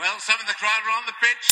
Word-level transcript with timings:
Well, 0.00 0.18
some 0.18 0.40
of 0.40 0.46
the 0.46 0.54
crowd 0.54 0.80
are 0.86 0.96
on 0.96 1.04
the 1.04 1.12
pitch. 1.20 1.44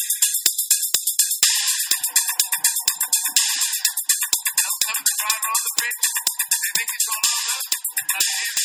Some 3.68 4.96
of 4.96 5.04
the 5.04 5.16
crowd 5.20 5.40
are 5.44 5.52
on 5.52 5.62
the 5.68 5.74
pitch. 5.82 6.00
They 6.48 6.70
think 6.78 6.88
it's 6.96 7.08
all 7.12 7.24
over. 7.28 7.60
And 8.08 8.24
it 8.24 8.48
is 8.48 8.56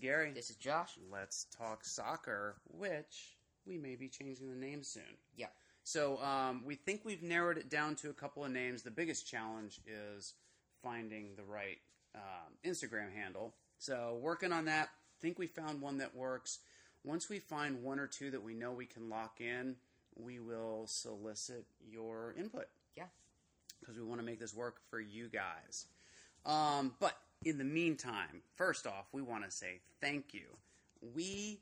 now. 0.00 0.02
Gary, 0.02 0.32
This 0.32 0.50
is 0.50 0.56
Josh. 0.56 0.98
let's 1.10 1.46
talk 1.56 1.84
soccer, 1.84 2.56
which 2.66 3.36
we 3.64 3.78
may 3.78 3.94
be 3.94 4.08
changing 4.08 4.48
the 4.50 4.56
name 4.56 4.82
soon. 4.82 5.02
Yeah. 5.36 5.46
So 5.84 6.20
um, 6.22 6.62
we 6.64 6.74
think 6.74 7.02
we've 7.04 7.22
narrowed 7.22 7.58
it 7.58 7.70
down 7.70 7.94
to 7.96 8.10
a 8.10 8.14
couple 8.14 8.44
of 8.44 8.50
names. 8.50 8.82
The 8.82 8.90
biggest 8.90 9.26
challenge 9.26 9.80
is 9.86 10.34
finding 10.82 11.36
the 11.36 11.44
right 11.44 11.78
um, 12.14 12.54
Instagram 12.64 13.12
handle. 13.14 13.54
So 13.78 14.18
working 14.20 14.52
on 14.52 14.64
that. 14.64 14.88
Think 15.20 15.38
we 15.38 15.46
found 15.46 15.80
one 15.80 15.98
that 15.98 16.14
works. 16.14 16.60
Once 17.04 17.28
we 17.28 17.38
find 17.38 17.82
one 17.82 17.98
or 17.98 18.06
two 18.06 18.30
that 18.30 18.42
we 18.42 18.54
know 18.54 18.72
we 18.72 18.86
can 18.86 19.08
lock 19.08 19.40
in, 19.40 19.76
we 20.16 20.38
will 20.40 20.86
solicit 20.86 21.64
your 21.90 22.34
input 22.38 22.68
Yeah. 22.96 23.06
because 23.80 23.96
we 23.96 24.02
want 24.04 24.20
to 24.20 24.24
make 24.26 24.38
this 24.40 24.54
work 24.54 24.80
for 24.90 25.00
you 25.00 25.28
guys. 25.28 25.86
Um, 26.44 26.94
but 27.00 27.16
in 27.44 27.58
the 27.58 27.64
meantime, 27.64 28.42
first 28.56 28.86
off, 28.86 29.06
we 29.12 29.22
want 29.22 29.44
to 29.44 29.50
say 29.50 29.80
thank 30.00 30.34
you. 30.34 30.56
We 31.14 31.60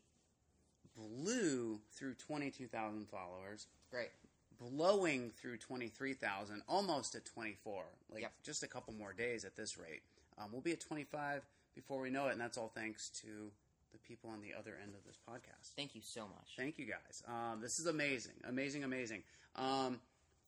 blew 0.97 1.80
through 1.92 2.14
22,000 2.14 3.06
followers, 3.09 3.66
Great. 3.91 4.11
blowing 4.59 5.30
through 5.30 5.59
23,000, 5.59 6.62
almost 6.69 7.14
at 7.14 7.25
24. 7.27 7.84
Like 8.11 8.23
Yep. 8.23 8.33
just 8.42 8.62
a 8.62 8.69
couple 8.69 8.95
more 8.95 9.12
days 9.12 9.45
at 9.45 9.56
this 9.56 9.77
rate. 9.77 10.02
Um, 10.38 10.52
we'll 10.52 10.62
be 10.62 10.73
at 10.73 10.80
25 10.80 11.45
before 11.76 12.00
we 12.00 12.10
know 12.10 12.26
it, 12.26 12.32
and 12.32 12.40
that's 12.40 12.58
all 12.58 12.72
thanks 12.74 13.10
to 13.20 13.52
the 13.92 13.98
people 13.98 14.30
on 14.30 14.40
the 14.40 14.52
other 14.58 14.76
end 14.82 14.94
of 14.94 15.04
this 15.06 15.18
podcast. 15.28 15.74
Thank 15.76 15.94
you 15.94 16.00
so 16.02 16.22
much. 16.22 16.54
Thank 16.56 16.78
you 16.78 16.86
guys. 16.86 17.22
Um, 17.28 17.60
this 17.60 17.78
is 17.78 17.86
amazing, 17.86 18.33
amazing, 18.48 18.83
amazing. 18.83 19.22
Um, 19.55 20.00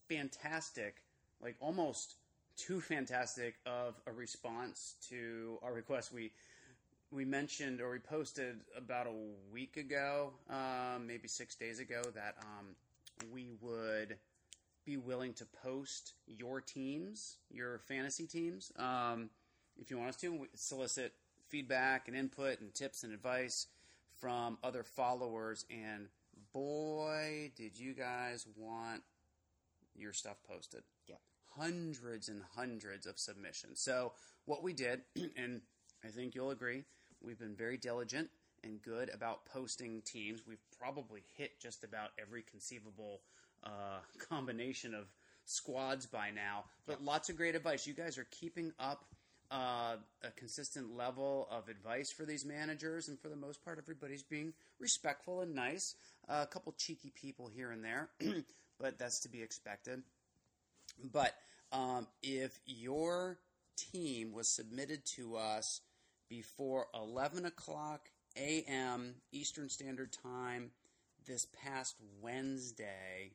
fantastic, 0.08 0.96
like 1.40 1.54
almost 1.60 2.16
too 2.56 2.80
fantastic 2.80 3.54
of 3.66 3.94
a 4.06 4.12
response 4.12 4.94
to 5.10 5.58
our 5.62 5.72
request. 5.72 6.12
We 6.12 6.32
we 7.10 7.24
mentioned 7.24 7.80
or 7.80 7.90
we 7.90 7.98
posted 7.98 8.56
about 8.76 9.06
a 9.06 9.14
week 9.52 9.76
ago, 9.76 10.32
um, 10.50 11.06
maybe 11.06 11.28
six 11.28 11.54
days 11.54 11.78
ago, 11.78 12.02
that 12.14 12.34
um, 12.42 12.66
we 13.32 13.52
would 13.62 14.16
be 14.84 14.96
willing 14.96 15.32
to 15.34 15.46
post 15.62 16.14
your 16.26 16.60
teams, 16.60 17.36
your 17.50 17.78
fantasy 17.88 18.26
teams, 18.26 18.72
um, 18.78 19.30
if 19.78 19.90
you 19.90 19.98
want 19.98 20.10
us 20.10 20.16
to. 20.16 20.46
Solicit 20.54 21.12
feedback 21.48 22.08
and 22.08 22.16
input 22.16 22.60
and 22.60 22.74
tips 22.74 23.04
and 23.04 23.12
advice 23.12 23.66
from 24.20 24.58
other 24.62 24.82
followers. 24.82 25.64
And 25.70 26.08
boy, 26.52 27.52
did 27.56 27.78
you 27.78 27.94
guys 27.94 28.46
want 28.56 29.02
your 29.98 30.12
stuff 30.12 30.36
posted. 30.48 30.82
Yep. 31.08 31.20
Hundreds 31.56 32.28
and 32.28 32.42
hundreds 32.54 33.06
of 33.06 33.18
submissions. 33.18 33.80
So, 33.80 34.12
what 34.44 34.62
we 34.62 34.72
did, 34.72 35.02
and 35.36 35.60
I 36.04 36.08
think 36.08 36.34
you'll 36.34 36.50
agree, 36.50 36.84
we've 37.20 37.38
been 37.38 37.56
very 37.56 37.76
diligent 37.76 38.28
and 38.64 38.80
good 38.82 39.10
about 39.12 39.44
posting 39.46 40.02
teams. 40.02 40.42
We've 40.46 40.58
probably 40.78 41.22
hit 41.36 41.60
just 41.60 41.84
about 41.84 42.10
every 42.20 42.42
conceivable 42.42 43.20
uh, 43.64 44.00
combination 44.28 44.94
of 44.94 45.06
squads 45.44 46.06
by 46.06 46.30
now. 46.30 46.64
But 46.86 47.02
lots 47.02 47.28
of 47.28 47.36
great 47.36 47.54
advice. 47.54 47.86
You 47.86 47.94
guys 47.94 48.18
are 48.18 48.26
keeping 48.30 48.72
up 48.78 49.04
uh, 49.50 49.96
a 50.22 50.30
consistent 50.36 50.96
level 50.96 51.48
of 51.50 51.68
advice 51.68 52.10
for 52.10 52.24
these 52.24 52.44
managers, 52.44 53.08
and 53.08 53.18
for 53.18 53.28
the 53.28 53.36
most 53.36 53.64
part, 53.64 53.78
everybody's 53.78 54.22
being 54.22 54.52
respectful 54.78 55.40
and 55.40 55.54
nice. 55.54 55.94
Uh, 56.28 56.40
a 56.42 56.46
couple 56.46 56.72
cheeky 56.76 57.12
people 57.14 57.48
here 57.48 57.70
and 57.70 57.82
there, 57.82 58.10
but 58.80 58.98
that's 58.98 59.20
to 59.20 59.28
be 59.28 59.42
expected. 59.42 60.02
But 61.12 61.34
um, 61.72 62.06
if 62.22 62.58
your 62.66 63.38
team 63.76 64.32
was 64.32 64.48
submitted 64.48 65.04
to 65.16 65.36
us 65.36 65.80
before 66.28 66.86
11 66.94 67.46
o'clock 67.46 68.10
a.m. 68.36 69.14
Eastern 69.32 69.68
Standard 69.68 70.12
Time 70.22 70.70
this 71.26 71.46
past 71.64 71.96
Wednesday, 72.20 73.32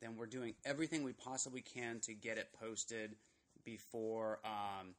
then 0.00 0.16
we're 0.16 0.26
doing 0.26 0.54
everything 0.64 1.04
we 1.04 1.12
possibly 1.12 1.60
can 1.60 2.00
to 2.00 2.14
get 2.14 2.38
it 2.38 2.48
posted 2.60 3.16
before 3.64 4.40
um, 4.44 4.94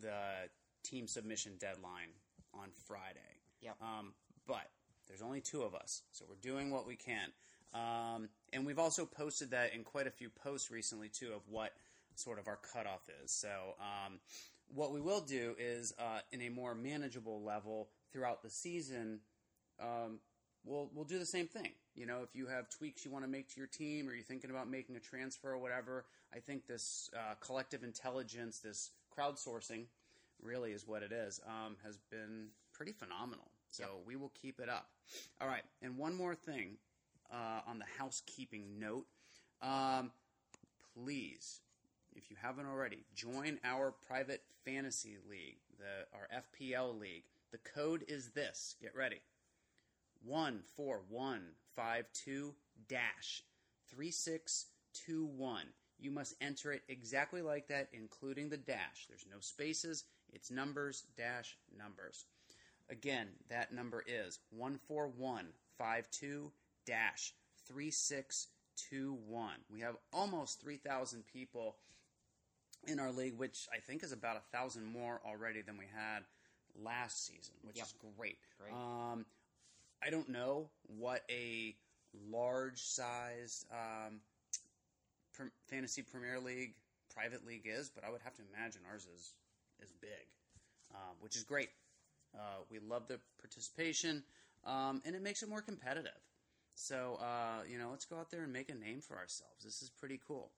the 0.00 0.48
team 0.82 1.06
submission 1.06 1.52
deadline 1.58 2.14
on 2.54 2.68
Friday. 2.86 3.40
Yep. 3.60 3.76
Um, 3.80 4.12
but 4.46 4.70
there's 5.08 5.22
only 5.22 5.40
two 5.40 5.62
of 5.62 5.74
us, 5.74 6.02
so 6.12 6.24
we're 6.28 6.36
doing 6.36 6.70
what 6.70 6.86
we 6.86 6.96
can. 6.96 7.32
Um, 7.74 8.28
and 8.52 8.64
we've 8.64 8.78
also 8.78 9.04
posted 9.04 9.50
that 9.50 9.74
in 9.74 9.82
quite 9.82 10.06
a 10.06 10.10
few 10.10 10.30
posts 10.30 10.70
recently 10.70 11.08
too 11.08 11.32
of 11.34 11.42
what 11.48 11.72
sort 12.14 12.38
of 12.38 12.48
our 12.48 12.58
cutoff 12.72 13.02
is. 13.22 13.30
So 13.30 13.48
um, 13.80 14.18
what 14.74 14.92
we 14.92 15.00
will 15.00 15.20
do 15.20 15.54
is 15.58 15.92
uh, 15.98 16.20
in 16.32 16.42
a 16.42 16.48
more 16.48 16.74
manageable 16.74 17.42
level 17.42 17.88
throughout 18.12 18.42
the 18.42 18.50
season. 18.50 19.20
Um, 19.80 20.20
we'll 20.64 20.90
we'll 20.94 21.04
do 21.04 21.18
the 21.18 21.26
same 21.26 21.46
thing. 21.46 21.72
You 21.94 22.06
know, 22.06 22.20
if 22.22 22.34
you 22.34 22.46
have 22.46 22.68
tweaks 22.70 23.04
you 23.04 23.10
want 23.10 23.24
to 23.24 23.30
make 23.30 23.48
to 23.50 23.60
your 23.60 23.68
team, 23.68 24.08
or 24.08 24.14
you're 24.14 24.24
thinking 24.24 24.50
about 24.50 24.70
making 24.70 24.96
a 24.96 25.00
transfer 25.00 25.52
or 25.52 25.58
whatever, 25.58 26.04
I 26.34 26.38
think 26.38 26.66
this 26.66 27.10
uh, 27.14 27.34
collective 27.40 27.82
intelligence, 27.82 28.58
this 28.58 28.90
crowdsourcing, 29.16 29.84
really 30.42 30.72
is 30.72 30.86
what 30.86 31.02
it 31.02 31.12
is. 31.12 31.40
Um, 31.46 31.76
has 31.84 31.98
been 32.10 32.48
pretty 32.72 32.92
phenomenal. 32.92 33.50
So 33.68 34.00
we 34.06 34.16
will 34.16 34.32
keep 34.40 34.60
it 34.60 34.68
up. 34.68 34.88
All 35.40 35.48
right, 35.48 35.64
and 35.82 35.96
one 35.96 36.14
more 36.14 36.34
thing 36.34 36.76
uh, 37.32 37.60
on 37.66 37.78
the 37.78 37.84
housekeeping 37.98 38.78
note. 38.78 39.06
Um, 39.62 40.10
please, 40.94 41.60
if 42.14 42.30
you 42.30 42.36
haven't 42.40 42.66
already, 42.66 43.04
join 43.14 43.58
our 43.64 43.92
private 44.06 44.42
fantasy 44.64 45.16
league, 45.28 45.58
the 45.78 46.06
our 46.16 46.28
FPL 46.42 46.98
league. 46.98 47.24
The 47.52 47.58
code 47.58 48.04
is 48.08 48.30
this. 48.30 48.74
Get 48.80 48.94
ready. 48.94 49.20
One 50.24 50.60
four 50.76 51.02
one 51.08 51.42
five 51.74 52.06
two 52.12 52.54
dash 52.88 53.42
three 53.88 54.10
six 54.10 54.66
two 54.92 55.26
one. 55.26 55.66
You 55.98 56.10
must 56.10 56.34
enter 56.40 56.72
it 56.72 56.82
exactly 56.88 57.42
like 57.42 57.68
that, 57.68 57.88
including 57.92 58.48
the 58.48 58.56
dash. 58.56 59.06
There's 59.08 59.26
no 59.30 59.40
spaces. 59.40 60.04
It's 60.32 60.50
numbers 60.50 61.04
dash 61.16 61.56
numbers. 61.76 62.26
Again, 62.90 63.28
that 63.48 63.72
number 63.72 64.04
is 64.06 64.38
one 64.50 64.78
four 64.86 65.08
one 65.08 65.46
five 65.78 66.10
two 66.10 66.52
dash 66.84 67.32
three 67.66 67.90
six 67.90 68.48
two 68.76 69.16
one. 69.26 69.56
We 69.72 69.80
have 69.80 69.96
almost 70.12 70.60
three 70.60 70.76
thousand 70.76 71.24
people 71.26 71.76
in 72.86 73.00
our 73.00 73.10
league, 73.10 73.36
which 73.38 73.66
I 73.74 73.78
think 73.80 74.04
is 74.04 74.12
about 74.12 74.36
a 74.36 74.56
thousand 74.56 74.84
more 74.84 75.20
already 75.26 75.62
than 75.62 75.78
we 75.78 75.86
had 75.92 76.20
last 76.80 77.26
season, 77.26 77.54
which 77.62 77.76
Yep. 77.76 77.86
is 77.86 77.94
great. 78.16 78.38
Great. 78.58 78.74
Um, 78.74 79.24
I 80.02 80.10
don't 80.10 80.28
know 80.28 80.70
what 80.82 81.22
a 81.30 81.74
large 82.30 82.80
size 82.82 83.64
um, 83.72 84.20
fantasy 85.68 86.02
Premier 86.02 86.38
League 86.40 86.74
private 87.14 87.46
league 87.46 87.64
is, 87.64 87.88
but 87.88 88.04
I 88.04 88.10
would 88.10 88.20
have 88.22 88.34
to 88.34 88.42
imagine 88.54 88.82
ours 88.90 89.06
is 89.14 89.32
is 89.82 89.92
big, 90.00 90.26
um, 90.94 91.16
which 91.20 91.36
is 91.36 91.44
great. 91.44 91.70
Uh, 92.34 92.62
we 92.70 92.78
love 92.78 93.08
the 93.08 93.18
participation, 93.40 94.22
um, 94.64 95.02
and 95.04 95.14
it 95.14 95.22
makes 95.22 95.42
it 95.42 95.48
more 95.48 95.62
competitive. 95.62 96.20
So 96.74 97.18
uh, 97.20 97.62
you 97.68 97.78
know, 97.78 97.88
let's 97.90 98.04
go 98.04 98.16
out 98.16 98.30
there 98.30 98.42
and 98.42 98.52
make 98.52 98.68
a 98.68 98.74
name 98.74 99.00
for 99.00 99.16
ourselves. 99.16 99.64
This 99.64 99.82
is 99.82 99.90
pretty 99.90 100.20
cool. 100.26 100.50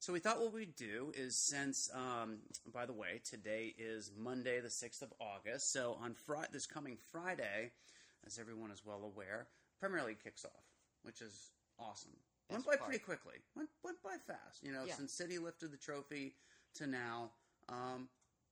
So 0.00 0.12
we 0.12 0.20
thought 0.20 0.40
what 0.40 0.52
we'd 0.52 0.76
do 0.76 1.12
is 1.16 1.36
since, 1.36 1.90
um, 1.92 2.38
by 2.72 2.86
the 2.86 2.92
way, 2.92 3.20
today 3.28 3.74
is 3.76 4.12
Monday, 4.16 4.60
the 4.60 4.70
sixth 4.70 5.02
of 5.02 5.12
August. 5.20 5.72
So 5.72 5.98
on 6.00 6.14
Fri 6.14 6.38
this 6.52 6.66
coming 6.66 6.96
Friday, 7.10 7.72
as 8.24 8.38
everyone 8.38 8.70
is 8.70 8.84
well 8.84 9.02
aware, 9.02 9.48
Premier 9.80 10.04
League 10.04 10.22
kicks 10.22 10.44
off, 10.44 10.64
which 11.02 11.20
is 11.20 11.50
awesome. 11.80 12.12
Went 12.50 12.64
by 12.64 12.76
part. 12.76 12.88
pretty 12.90 13.04
quickly. 13.04 13.34
Went 13.54 13.68
went 13.82 14.02
by 14.02 14.16
fast. 14.26 14.62
You 14.62 14.72
know, 14.72 14.84
Yeah. 14.84 14.94
since 14.96 15.12
City 15.12 15.38
lifted 15.38 15.70
the 15.70 15.76
trophy 15.76 16.34
to 16.74 16.86
now, 16.86 17.32
um, 17.68 18.08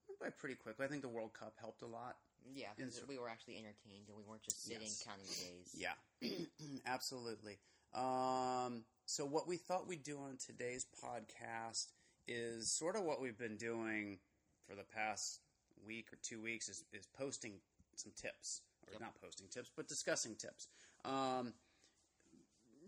went 0.09 0.21
by 0.21 0.31
pretty 0.31 0.55
quickly. 0.57 0.85
I 0.85 0.89
think 0.89 1.03
the 1.03 1.09
World 1.09 1.33
Cup 1.35 1.57
helped 1.59 1.83
a 1.83 1.87
lot. 1.87 2.19
Yeah, 2.53 2.69
'cause 2.75 2.99
Ins- 2.99 3.07
we 3.09 3.19
were 3.19 3.29
actually 3.29 3.59
entertained 3.59 4.09
and 4.09 4.17
we 4.17 4.23
weren't 4.23 4.43
just 4.43 4.63
sitting 4.63 4.83
Yes. 4.83 5.03
counting 5.03 5.27
the 5.27 5.35
days. 5.35 5.75
Yeah, 5.75 5.95
absolutely. 6.87 7.59
Um, 7.93 8.85
so 9.07 9.25
what 9.25 9.47
we 9.49 9.57
thought 9.57 9.87
we'd 9.87 10.03
do 10.05 10.19
on 10.19 10.37
today's 10.37 10.85
podcast 10.85 11.93
is 12.29 12.71
sort 12.71 12.95
of 12.97 13.03
what 13.05 13.21
we've 13.21 13.39
been 13.39 13.57
doing 13.57 14.21
for 14.67 14.75
the 14.75 14.85
past 14.85 15.41
week 15.85 16.13
or 16.13 16.17
two 16.17 16.41
weeks 16.43 16.69
is, 16.69 16.85
is 16.93 17.07
posting 17.07 17.61
some 17.97 18.13
tips, 18.13 18.61
or 18.87 18.93
Yep. 18.93 19.01
not 19.01 19.21
posting 19.21 19.49
tips, 19.49 19.71
but 19.75 19.89
discussing 19.89 20.37
tips. 20.37 20.69
Um, 21.05 21.55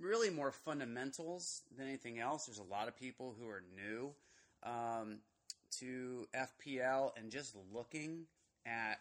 really 0.00 0.30
more 0.30 0.52
fundamentals 0.52 1.62
than 1.76 1.86
anything 1.86 2.18
else. 2.18 2.46
There's 2.46 2.58
a 2.58 2.62
lot 2.62 2.88
of 2.88 2.96
people 2.96 3.34
who 3.38 3.48
are 3.48 3.62
new 3.74 4.10
um, 4.62 5.18
to 5.78 6.26
FPL 6.34 7.10
and 7.16 7.30
just 7.30 7.56
looking 7.72 8.26
at 8.66 8.98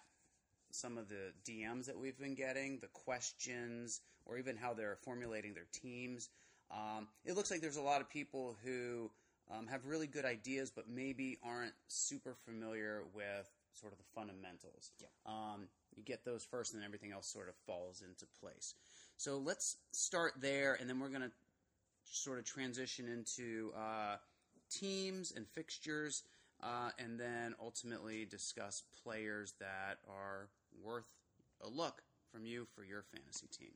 some 0.72 0.98
of 0.98 1.08
the 1.10 1.34
DMs 1.50 1.86
that 1.86 1.98
we've 1.98 2.18
been 2.18 2.36
getting, 2.36 2.80
the 2.80 2.88
questions, 2.88 4.02
or 4.26 4.38
even 4.38 4.58
how 4.58 4.74
they're 4.74 4.98
formulating 5.04 5.54
their 5.54 5.68
teams. 5.72 6.30
Um, 6.72 7.08
it 7.26 7.36
looks 7.36 7.50
like 7.50 7.62
there's 7.62 7.78
a 7.78 7.82
lot 7.82 8.02
of 8.02 8.10
people 8.10 8.58
who 8.64 9.10
um, 9.50 9.68
have 9.68 9.86
really 9.86 10.08
good 10.08 10.26
ideas, 10.26 10.72
but 10.76 10.90
maybe 10.90 11.38
aren't 11.44 11.74
super 11.88 12.36
familiar 12.46 13.04
with 13.14 13.50
sort 13.74 13.94
of 13.94 14.00
the 14.00 14.06
fundamentals. 14.16 14.92
Yep. 15.00 15.10
Um, 15.26 15.68
you 15.96 16.04
get 16.04 16.26
those 16.26 16.44
first, 16.44 16.74
and 16.74 16.82
then 16.82 16.86
everything 16.86 17.12
else 17.12 17.28
sort 17.28 17.48
of 17.48 17.56
falls 17.66 18.02
into 18.02 18.26
place. 18.42 18.74
So 19.18 19.40
let's 19.40 19.78
start 19.92 20.34
there, 20.40 20.78
and 20.80 20.88
then 20.88 21.00
we're 21.00 21.10
going 21.10 21.24
to 21.24 21.32
sort 22.06 22.38
of 22.38 22.46
transition 22.46 23.08
into 23.08 23.72
uh, 23.76 24.18
teams 24.70 25.34
and 25.36 25.48
fixtures, 25.48 26.24
uh, 26.62 26.92
and 27.00 27.20
then 27.20 27.56
ultimately 27.62 28.26
discuss 28.26 28.84
players 29.04 29.54
that 29.60 29.98
are 30.08 30.50
worth 30.84 31.12
a 31.66 31.68
look 31.68 32.04
from 32.32 32.46
you 32.46 32.68
for 32.76 32.84
your 32.84 33.04
fantasy 33.12 33.48
team. 33.48 33.72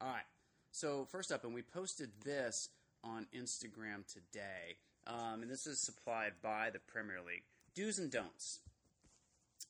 All 0.00 0.08
right. 0.08 0.26
So 0.72 1.06
first 1.10 1.30
up, 1.30 1.44
and 1.44 1.54
we 1.54 1.62
posted 1.62 2.10
this 2.24 2.68
on 3.04 3.26
Instagram 3.32 4.04
today, 4.12 4.76
um, 5.06 5.42
and 5.42 5.50
this 5.50 5.68
is 5.68 5.78
supplied 5.78 6.32
by 6.42 6.70
the 6.72 6.80
Premier 6.80 7.20
League. 7.24 7.44
Do's 7.76 8.00
and 8.00 8.10
don'ts 8.10 8.58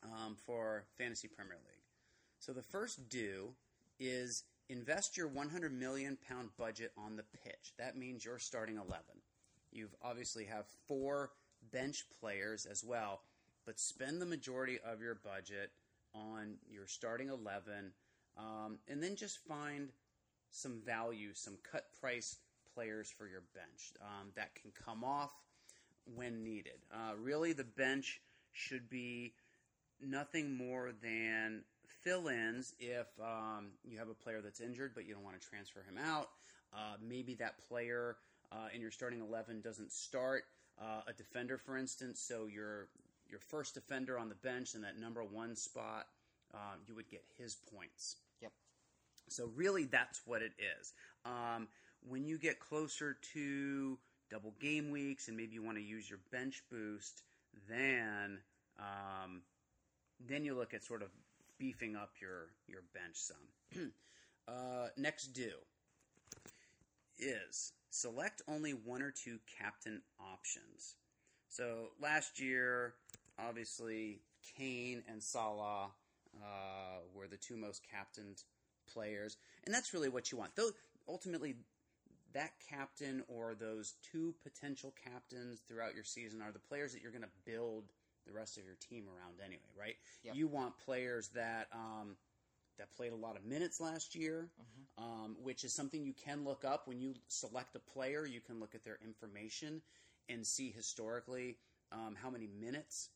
um, 0.03 0.37
for 0.47 0.85
Fantasy 0.97 1.29
Premier 1.29 1.57
League. 1.57 1.83
So 2.39 2.53
the 2.53 2.63
first 2.63 3.11
do 3.11 3.51
is 4.01 4.45
invest 4.69 5.17
your 5.17 5.29
100 5.29 5.73
million 5.73 6.17
pound 6.29 6.51
budget 6.59 6.93
on 6.97 7.17
the 7.17 7.25
pitch. 7.45 7.73
That 7.79 7.97
means 7.97 8.25
you're 8.25 8.39
starting 8.39 8.77
11. 8.77 9.03
You've 9.73 9.95
obviously 10.03 10.45
have 10.45 10.67
four 10.87 11.31
bench 11.73 12.05
players 12.21 12.67
as 12.67 12.85
well, 12.85 13.21
but 13.67 13.79
spend 13.79 14.21
the 14.21 14.27
majority 14.27 14.79
of 14.87 15.01
your 15.01 15.17
budget 15.17 15.71
on 16.15 16.55
your 16.71 16.87
starting 16.87 17.29
11, 17.29 17.93
um, 18.39 18.79
and 18.89 19.03
then 19.03 19.17
just 19.17 19.39
find 19.49 19.91
some 20.51 20.81
value, 20.87 21.31
some 21.35 21.57
cut 21.71 21.87
price 22.01 22.37
players 22.75 23.11
for 23.11 23.27
your 23.27 23.43
bench 23.55 23.93
um, 24.01 24.29
that 24.37 24.55
can 24.55 24.71
come 24.85 25.03
off 25.03 25.33
when 26.15 26.45
needed. 26.45 26.79
Uh, 26.93 27.15
really, 27.21 27.53
the 27.53 27.65
bench 27.65 28.21
should 28.53 28.89
be 28.89 29.35
nothing 30.01 30.57
more 30.57 30.93
than 31.03 31.65
fill 32.03 32.29
ins 32.29 32.75
if 32.79 33.07
um, 33.21 33.69
you 33.85 33.99
have 33.99 34.09
a 34.09 34.15
player 34.15 34.41
that's 34.41 34.61
injured 34.61 34.93
but 34.95 35.07
you 35.07 35.15
don't 35.15 35.25
want 35.25 35.41
to 35.41 35.47
transfer 35.47 35.81
him 35.81 35.99
out. 35.99 36.29
Uh, 36.73 36.97
maybe 37.01 37.35
that 37.35 37.55
player 37.69 38.17
uh, 38.53 38.69
in 38.75 38.81
your 38.81 38.91
starting 38.91 39.21
11 39.21 39.61
doesn't 39.61 39.93
start. 39.93 40.45
Uh, 40.81 41.03
a 41.07 41.13
defender, 41.13 41.57
for 41.57 41.77
instance, 41.77 42.21
so 42.21 42.47
your 42.47 42.89
your 43.31 43.39
first 43.39 43.75
defender 43.75 44.19
on 44.19 44.29
the 44.29 44.35
bench 44.35 44.75
in 44.75 44.83
that 44.83 44.99
number 44.99 45.23
one 45.23 45.57
spot, 45.57 46.07
um, 46.53 46.81
you 46.87 46.95
would 46.95 47.09
get 47.09 47.25
his 47.39 47.57
points. 47.75 48.17
Yep. 48.43 48.53
So 49.29 49.51
really, 49.55 49.85
that's 49.85 50.21
what 50.27 50.43
it 50.43 50.53
is. 50.79 50.93
Um, 51.25 51.69
when 52.07 52.27
you 52.27 52.39
get 52.39 52.61
closer 52.61 53.17
to 53.35 53.99
double 54.31 54.55
game 54.61 54.91
weeks 54.91 55.29
and 55.29 55.37
maybe 55.37 55.55
you 55.55 55.63
want 55.63 55.79
to 55.79 55.83
use 55.83 56.09
your 56.09 56.19
bench 56.31 56.63
boost, 56.71 57.23
then 57.69 58.41
um, 58.79 59.43
then 60.21 60.45
you 60.45 60.55
look 60.55 60.75
at 60.75 60.85
sort 60.85 61.03
of 61.03 61.09
beefing 61.59 61.97
up 61.97 62.11
your 62.21 62.51
your 62.67 62.83
bench 62.93 63.15
some. 63.15 63.93
uh, 64.49 64.89
next 64.97 65.29
do 65.29 65.51
is 67.19 67.73
select 67.91 68.43
only 68.49 68.73
one 68.73 69.03
or 69.03 69.11
two 69.11 69.39
captain 69.59 70.03
options. 70.21 70.97
So 71.49 71.91
last 72.01 72.41
year, 72.41 72.95
obviously, 73.39 74.21
Kane 74.57 75.03
and 75.09 75.23
Salah 75.23 75.91
uh, 76.37 76.99
were 77.15 77.29
the 77.29 77.37
two 77.37 77.57
most 77.57 77.83
captained 77.89 78.43
players, 78.93 79.37
and 79.65 79.75
that's 79.75 79.95
really 79.95 80.09
what 80.09 80.33
you 80.33 80.39
want. 80.39 80.57
Though 80.57 80.71
ultimately, 81.09 81.55
that 82.33 82.53
captain 82.69 83.23
or 83.29 83.55
those 83.55 83.95
two 84.03 84.35
potential 84.43 84.93
captains 85.03 85.61
throughout 85.67 85.95
your 85.95 86.05
season 86.05 86.43
are 86.43 86.51
the 86.51 86.59
players 86.59 86.93
that 86.93 87.01
you're 87.01 87.13
going 87.13 87.23
to 87.23 87.51
build 87.51 87.85
the 88.27 88.33
rest 88.33 88.59
of 88.59 88.65
your 88.65 88.77
team 88.89 89.05
around 89.09 89.35
anyway, 89.45 89.63
right? 89.79 89.97
Yep. 90.25 90.35
You 90.35 90.47
want 90.47 90.75
players 90.85 91.29
that 91.35 91.69
um, 91.73 92.17
that 92.79 92.95
played 92.97 93.13
a 93.13 93.17
lot 93.17 93.37
of 93.37 93.45
minutes 93.45 93.81
last 93.81 94.15
year, 94.15 94.49
um, 94.99 95.37
which 95.43 95.65
is 95.65 95.73
something 95.73 96.05
you 96.05 96.15
can 96.25 96.45
look 96.45 96.65
up 96.65 96.87
when 96.87 97.01
you 97.01 97.15
select 97.29 97.77
a 97.77 97.79
player. 97.79 98.27
You 98.27 98.41
can 98.41 98.61
look 98.61 98.75
at 98.75 98.85
their 98.85 98.99
information 99.05 99.83
and 100.29 100.47
see 100.47 100.71
historically 100.71 101.57
um, 101.93 102.17
how 102.21 102.31
many 102.31 102.49
minutes 102.61 103.11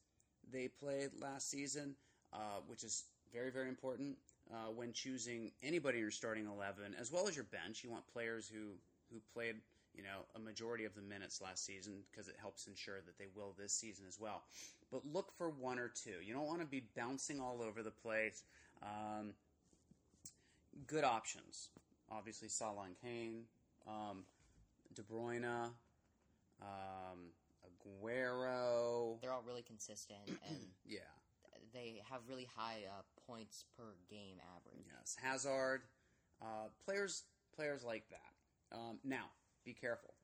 they 0.52 0.68
played 0.68 1.10
last 1.20 1.50
season, 1.50 1.94
uh, 2.32 2.60
which 2.66 2.84
is 2.84 3.04
very 3.32 3.50
very 3.50 3.68
important 3.68 4.16
uh, 4.52 4.70
when 4.74 4.92
choosing 4.92 5.50
anybody 5.62 5.98
in 5.98 6.02
your 6.02 6.10
starting 6.10 6.46
eleven 6.46 6.94
as 6.98 7.12
well 7.12 7.28
as 7.28 7.34
your 7.34 7.44
bench. 7.46 7.82
You 7.84 7.90
want 7.90 8.06
players 8.12 8.48
who 8.48 8.72
who 9.12 9.20
played 9.34 9.56
you 9.94 10.02
know 10.02 10.24
a 10.36 10.38
majority 10.38 10.84
of 10.84 10.94
the 10.94 11.02
minutes 11.02 11.40
last 11.40 11.64
season 11.64 11.94
because 12.10 12.28
it 12.28 12.36
helps 12.40 12.66
ensure 12.66 13.00
that 13.04 13.18
they 13.18 13.26
will 13.34 13.54
this 13.58 13.72
season 13.72 14.04
as 14.06 14.18
well. 14.18 14.42
But 14.90 15.02
look 15.12 15.32
for 15.36 15.50
one 15.50 15.78
or 15.78 15.88
two. 15.88 16.14
You 16.24 16.32
don't 16.32 16.46
want 16.46 16.60
to 16.60 16.66
be 16.66 16.82
bouncing 16.96 17.40
all 17.40 17.60
over 17.62 17.82
the 17.82 17.90
place. 17.90 18.44
Um, 18.82 19.32
good 20.86 21.04
options, 21.04 21.68
obviously 22.10 22.48
Salah 22.48 22.84
and 22.86 22.94
Kane, 23.02 23.42
um, 23.86 24.24
De 24.94 25.02
Bruyne, 25.02 25.44
um, 26.62 27.32
Aguero. 27.66 29.20
They're 29.20 29.32
all 29.32 29.42
really 29.46 29.62
consistent 29.62 30.20
and 30.48 30.58
Yeah, 30.86 31.00
they 31.74 32.00
have 32.10 32.20
really 32.28 32.46
high 32.56 32.80
uh, 32.88 33.02
points 33.26 33.64
per 33.76 33.94
game 34.10 34.36
average. 34.56 34.86
yes, 34.98 35.16
Hazard. 35.20 35.82
Uh, 36.40 36.68
players, 36.84 37.24
players 37.54 37.82
like 37.84 38.04
that. 38.10 38.76
Um, 38.76 38.98
now, 39.04 39.24
be 39.64 39.74
careful. 39.74 40.14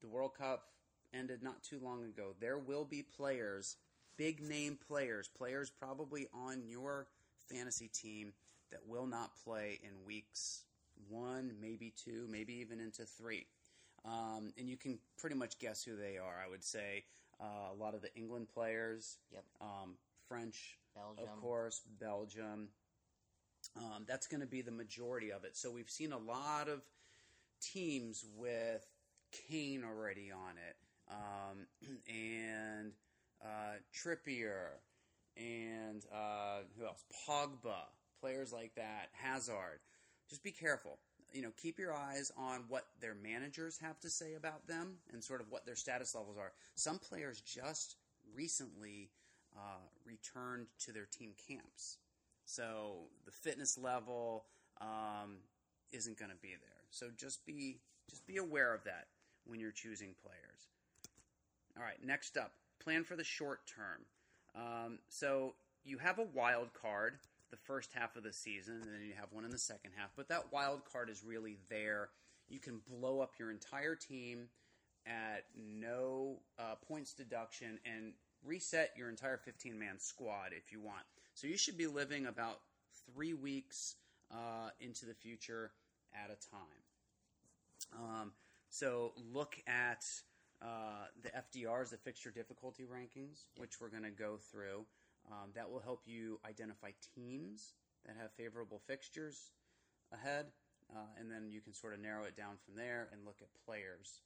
The 0.00 0.08
World 0.08 0.32
Cup 0.36 0.64
ended 1.14 1.42
not 1.42 1.62
too 1.62 1.78
long 1.82 2.04
ago. 2.04 2.34
There 2.40 2.58
will 2.58 2.84
be 2.84 3.02
players, 3.02 3.76
big 4.16 4.40
name 4.40 4.78
players, 4.88 5.28
players 5.28 5.70
probably 5.70 6.28
on 6.34 6.62
your 6.66 7.06
fantasy 7.48 7.88
team 7.88 8.32
that 8.70 8.86
will 8.86 9.06
not 9.06 9.30
play 9.44 9.80
in 9.82 10.04
weeks 10.06 10.62
one, 11.08 11.52
maybe 11.60 11.92
two, 11.96 12.26
maybe 12.30 12.54
even 12.54 12.80
into 12.80 13.04
three. 13.04 13.46
Um, 14.04 14.52
and 14.58 14.68
you 14.68 14.76
can 14.76 14.98
pretty 15.18 15.36
much 15.36 15.58
guess 15.58 15.82
who 15.82 15.96
they 15.96 16.16
are. 16.18 16.36
I 16.44 16.48
would 16.48 16.62
say 16.64 17.04
uh, 17.40 17.72
a 17.72 17.74
lot 17.74 17.94
of 17.94 18.02
the 18.02 18.14
England 18.14 18.48
players, 18.52 19.18
Yep. 19.32 19.44
um, 19.60 19.94
French, 20.28 20.78
Belgium. 20.94 21.24
of 21.24 21.40
course, 21.40 21.80
Belgium. 22.00 22.68
Um, 23.76 24.04
that's 24.06 24.26
going 24.26 24.40
to 24.40 24.46
be 24.46 24.62
the 24.62 24.70
majority 24.70 25.32
of 25.32 25.44
it. 25.44 25.56
So 25.56 25.70
we've 25.70 25.90
seen 25.90 26.12
a 26.12 26.18
lot 26.18 26.68
of 26.68 26.82
teams 27.60 28.24
with 28.36 28.86
Kane 29.48 29.84
already 29.84 30.30
on 30.32 30.52
it, 30.68 30.76
um, 31.10 31.66
and 32.08 32.92
uh, 33.44 33.78
Trippier, 33.94 34.78
and 35.36 36.04
uh, 36.12 36.60
who 36.76 36.86
else? 36.86 37.04
Pogba, 37.26 37.84
players 38.20 38.52
like 38.52 38.74
that, 38.76 39.08
Hazard. 39.12 39.80
Just 40.28 40.42
be 40.42 40.52
careful. 40.52 40.98
You 41.32 41.42
know, 41.42 41.50
keep 41.60 41.78
your 41.78 41.94
eyes 41.94 42.32
on 42.36 42.64
what 42.68 42.86
their 43.00 43.14
managers 43.14 43.78
have 43.78 44.00
to 44.00 44.10
say 44.10 44.34
about 44.34 44.66
them 44.66 44.96
and 45.12 45.22
sort 45.22 45.40
of 45.40 45.50
what 45.50 45.64
their 45.64 45.76
status 45.76 46.14
levels 46.14 46.36
are. 46.36 46.52
Some 46.74 46.98
players 46.98 47.40
just 47.40 47.96
recently 48.34 49.10
uh, 49.56 49.86
returned 50.04 50.66
to 50.80 50.92
their 50.92 51.06
team 51.06 51.32
camps, 51.48 51.98
so 52.44 53.06
the 53.26 53.32
fitness 53.32 53.78
level 53.78 54.44
um, 54.80 55.36
isn't 55.92 56.18
going 56.18 56.30
to 56.30 56.36
be 56.36 56.48
there. 56.48 56.80
So 56.90 57.06
just 57.16 57.46
be 57.46 57.80
just 58.08 58.26
be 58.26 58.38
aware 58.38 58.74
of 58.74 58.84
that 58.84 59.06
when 59.46 59.60
you're 59.60 59.70
choosing 59.72 60.14
players. 60.22 60.69
All 61.76 61.84
right, 61.84 62.02
next 62.04 62.36
up, 62.36 62.52
plan 62.82 63.04
for 63.04 63.16
the 63.16 63.24
short 63.24 63.60
term. 63.66 64.04
Um, 64.54 64.98
so 65.08 65.54
you 65.84 65.98
have 65.98 66.18
a 66.18 66.26
wild 66.34 66.72
card 66.74 67.18
the 67.50 67.56
first 67.56 67.90
half 67.92 68.16
of 68.16 68.22
the 68.22 68.32
season, 68.32 68.74
and 68.82 68.94
then 68.94 69.02
you 69.02 69.12
have 69.18 69.32
one 69.32 69.44
in 69.44 69.50
the 69.50 69.58
second 69.58 69.92
half. 69.96 70.10
But 70.16 70.28
that 70.28 70.52
wild 70.52 70.82
card 70.90 71.10
is 71.10 71.24
really 71.24 71.56
there. 71.68 72.10
You 72.48 72.58
can 72.58 72.80
blow 72.88 73.20
up 73.20 73.32
your 73.38 73.50
entire 73.50 73.94
team 73.94 74.48
at 75.06 75.44
no 75.56 76.36
uh, 76.58 76.74
points 76.86 77.12
deduction 77.12 77.78
and 77.84 78.12
reset 78.44 78.92
your 78.96 79.08
entire 79.08 79.36
15 79.36 79.78
man 79.78 79.98
squad 79.98 80.50
if 80.52 80.72
you 80.72 80.80
want. 80.80 81.02
So 81.34 81.46
you 81.46 81.56
should 81.56 81.76
be 81.76 81.86
living 81.86 82.26
about 82.26 82.60
three 83.12 83.34
weeks 83.34 83.96
uh, 84.30 84.70
into 84.80 85.06
the 85.06 85.14
future 85.14 85.72
at 86.14 86.30
a 86.30 86.50
time. 86.50 87.98
Um, 87.98 88.32
so 88.68 89.12
look 89.32 89.56
at 89.66 90.04
uh, 90.62 91.06
the 91.22 91.30
FDRs, 91.30 91.90
the 91.90 91.96
fixture 91.96 92.30
difficulty 92.30 92.84
rankings, 92.84 93.46
which 93.56 93.80
we're 93.80 93.88
going 93.88 94.04
to 94.04 94.10
go 94.10 94.36
through. 94.36 94.84
Um, 95.30 95.50
that 95.54 95.70
will 95.70 95.80
help 95.80 96.02
you 96.06 96.40
identify 96.48 96.92
teams 97.14 97.74
that 98.06 98.16
have 98.16 98.32
favorable 98.32 98.80
fixtures 98.86 99.52
ahead, 100.12 100.46
uh, 100.94 101.06
and 101.18 101.30
then 101.30 101.50
you 101.52 101.60
can 101.60 101.74
sort 101.74 101.92
of 101.92 102.00
narrow 102.00 102.24
it 102.24 102.36
down 102.36 102.56
from 102.64 102.74
there 102.74 103.08
and 103.12 103.24
look 103.24 103.36
at 103.42 103.48
players 103.66 104.22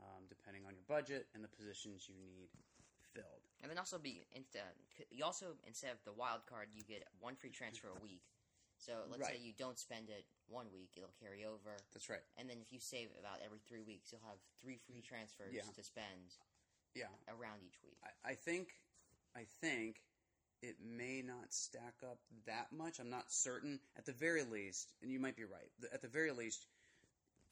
um, 0.00 0.24
depending 0.28 0.62
on 0.66 0.74
your 0.74 0.86
budget 0.86 1.26
and 1.34 1.42
the 1.42 1.48
positions 1.50 2.06
you 2.08 2.14
need 2.18 2.48
filled. 3.14 3.44
And 3.62 3.70
then 3.70 3.78
also 3.78 3.98
be 3.98 4.22
instead 4.34 4.62
you 5.10 5.24
also 5.24 5.58
instead 5.66 5.90
of 5.90 5.98
the 6.04 6.12
wild 6.12 6.46
card 6.46 6.68
you 6.74 6.82
get 6.82 7.02
one 7.20 7.34
free 7.34 7.50
transfer 7.50 7.88
a 7.88 8.02
week. 8.02 8.22
So 8.78 8.92
let's 9.10 9.26
say 9.26 9.38
you 9.42 9.52
don't 9.58 9.78
spend 9.78 10.08
it 10.08 10.24
one 10.48 10.66
week, 10.72 10.90
it'll 10.96 11.14
carry 11.20 11.44
over. 11.44 11.76
That's 11.92 12.08
right. 12.08 12.22
And 12.38 12.48
then 12.48 12.58
if 12.62 12.72
you 12.72 12.78
save 12.80 13.08
about 13.18 13.40
every 13.44 13.58
three 13.68 13.82
weeks, 13.82 14.10
you'll 14.12 14.24
have 14.26 14.38
three 14.62 14.78
free 14.86 15.02
transfers 15.02 15.52
Yeah. 15.52 15.62
to 15.76 15.82
spend 15.82 16.34
Yeah. 16.94 17.08
around 17.28 17.62
each 17.66 17.82
week. 17.82 17.98
I, 18.04 18.30
I 18.30 18.34
think 18.34 18.68
I 19.34 19.44
think 19.60 20.00
it 20.62 20.76
may 20.80 21.22
not 21.22 21.52
stack 21.52 21.94
up 22.02 22.18
that 22.46 22.72
much. 22.72 22.98
I'm 22.98 23.10
not 23.10 23.30
certain. 23.30 23.78
At 23.96 24.06
the 24.06 24.12
very 24.12 24.42
least, 24.42 24.92
and 25.02 25.12
you 25.12 25.20
might 25.20 25.36
be 25.36 25.44
right. 25.44 25.70
At 25.92 26.00
the 26.02 26.08
very 26.08 26.32
least, 26.32 26.66